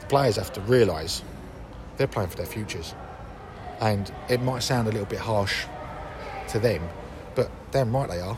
the 0.00 0.06
players 0.06 0.34
have 0.34 0.52
to 0.54 0.60
realise 0.62 1.22
they're 1.96 2.08
playing 2.08 2.30
for 2.30 2.38
their 2.38 2.46
futures. 2.46 2.92
And 3.80 4.12
it 4.28 4.42
might 4.42 4.64
sound 4.64 4.88
a 4.88 4.90
little 4.90 5.06
bit 5.06 5.20
harsh 5.20 5.64
to 6.48 6.58
them, 6.58 6.82
but 7.36 7.50
damn 7.70 7.94
right 7.94 8.10
they 8.10 8.20
are 8.20 8.36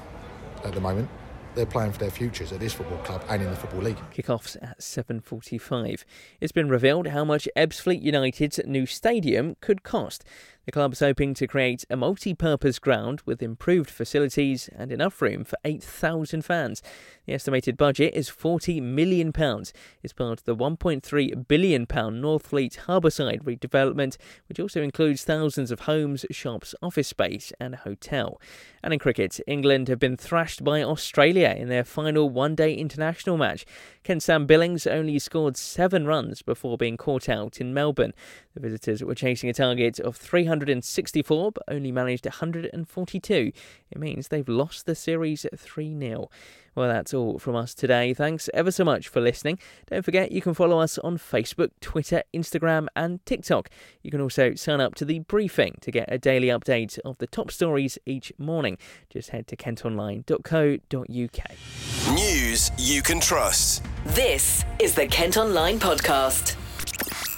at 0.65 0.75
the 0.75 0.81
moment. 0.81 1.09
They're 1.55 1.67
playing 1.67 1.93
for 1.93 1.99
their 1.99 2.11
futures 2.11 2.53
at 2.53 2.61
this 2.61 2.75
football 2.75 2.99
club 2.99 3.25
and 3.29 3.43
in 3.43 3.51
the 3.51 3.57
Football 3.57 3.81
League. 3.81 3.99
Kickoffs 4.15 4.57
at 4.63 4.81
7:45. 4.81 6.05
It's 6.41 6.53
been 6.53 6.69
revealed 6.69 7.09
how 7.09 7.25
much 7.25 7.49
Ebbsfleet 7.57 8.03
United's 8.03 8.61
new 8.67 8.87
stadium 8.87 9.57
could 9.61 9.83
cost. 9.83 10.25
The 10.69 10.73
club's 10.73 11.01
hoping 11.01 11.33
to 11.33 11.47
create 11.47 11.87
a 11.89 11.97
multi-purpose 11.97 12.79
ground 12.79 13.23
with 13.25 13.43
improved 13.43 13.89
facilities 13.89 14.69
and 14.77 14.93
enough 14.93 15.23
room 15.23 15.45
for 15.45 15.57
8,000 15.65 16.43
fans. 16.43 16.83
The 17.25 17.33
estimated 17.33 17.79
budget 17.79 18.13
is 18.15 18.29
40 18.29 18.83
million 18.83 19.33
pounds. 19.33 19.73
It's 20.03 20.13
part 20.13 20.41
of 20.41 20.45
the 20.45 20.55
1.3 20.55 21.49
billion 21.49 21.87
pound 21.87 22.23
Northfleet 22.23 22.81
Harbourside 22.81 23.45
redevelopment, 23.45 24.19
which 24.47 24.61
also 24.61 24.83
includes 24.83 25.25
thousands 25.25 25.71
of 25.71 25.81
homes, 25.81 26.27
shops, 26.31 26.75
office 26.83 27.09
space, 27.09 27.51
and 27.59 27.73
a 27.73 27.79
hotel. 27.79 28.39
And 28.83 28.93
in 28.93 28.99
cricket, 28.99 29.41
England 29.47 29.89
have 29.89 29.99
been 29.99 30.19
thrashed 30.19 30.63
by 30.63 30.83
Australia 30.83 31.55
in 31.57 31.69
their 31.69 31.85
final 31.85 32.29
one-day 32.29 32.75
international 32.75 33.39
match. 33.39 33.65
Kent's 34.05 34.27
Sam 34.27 34.47
Billings 34.47 34.87
only 34.87 35.19
scored 35.19 35.57
seven 35.57 36.07
runs 36.07 36.43
before 36.43 36.77
being 36.77 36.97
caught 36.99 37.29
out 37.29 37.59
in 37.59 37.75
Melbourne. 37.75 38.13
The 38.55 38.61
visitors 38.61 39.05
were 39.05 39.15
chasing 39.15 39.51
a 39.51 39.55
target 39.55 40.01
of 40.01 40.17
364 40.59 41.53
but 41.53 41.63
only 41.69 41.93
managed 41.93 42.27
142. 42.27 43.53
It 43.91 43.99
means 43.99 44.29
they've 44.29 44.49
lost 44.49 44.87
the 44.87 44.95
series 44.95 45.47
3 45.57 45.99
0. 45.99 46.31
Well, 46.75 46.89
that's 46.89 47.13
all 47.13 47.41
from 47.41 47.57
us 47.57 47.75
today. 47.75 48.15
Thanks 48.15 48.49
ever 48.55 48.71
so 48.71 48.85
much 48.85 49.09
for 49.09 49.21
listening. 49.21 49.59
Don't 49.91 50.05
forget 50.05 50.31
you 50.31 50.41
can 50.41 50.55
follow 50.55 50.79
us 50.79 50.97
on 50.99 51.19
Facebook, 51.19 51.71
Twitter, 51.81 52.23
Instagram, 52.33 52.87
and 52.95 53.25
TikTok. 53.27 53.69
You 54.03 54.13
can 54.13 54.21
also 54.21 54.55
sign 54.55 54.81
up 54.81 54.95
to 54.97 55.05
the 55.05 55.19
briefing 55.19 55.79
to 55.81 55.91
get 55.91 56.13
a 56.13 56.19
daily 56.19 56.49
update 56.49 56.99
of 57.01 57.19
the 57.19 57.27
top 57.27 57.51
stories 57.51 57.99
each 58.07 58.33
morning. 58.39 58.79
Just 59.11 59.31
head 59.31 59.49
to 59.49 59.57
kentonline.co.uk. 59.57 62.15
News 62.15 62.71
you 62.79 63.03
can 63.03 63.19
trust. 63.19 63.83
This 64.07 64.65
is 64.79 64.95
the 64.95 65.09
Kent 65.09 65.37
Online 65.37 65.81
Podcast. 65.81 66.55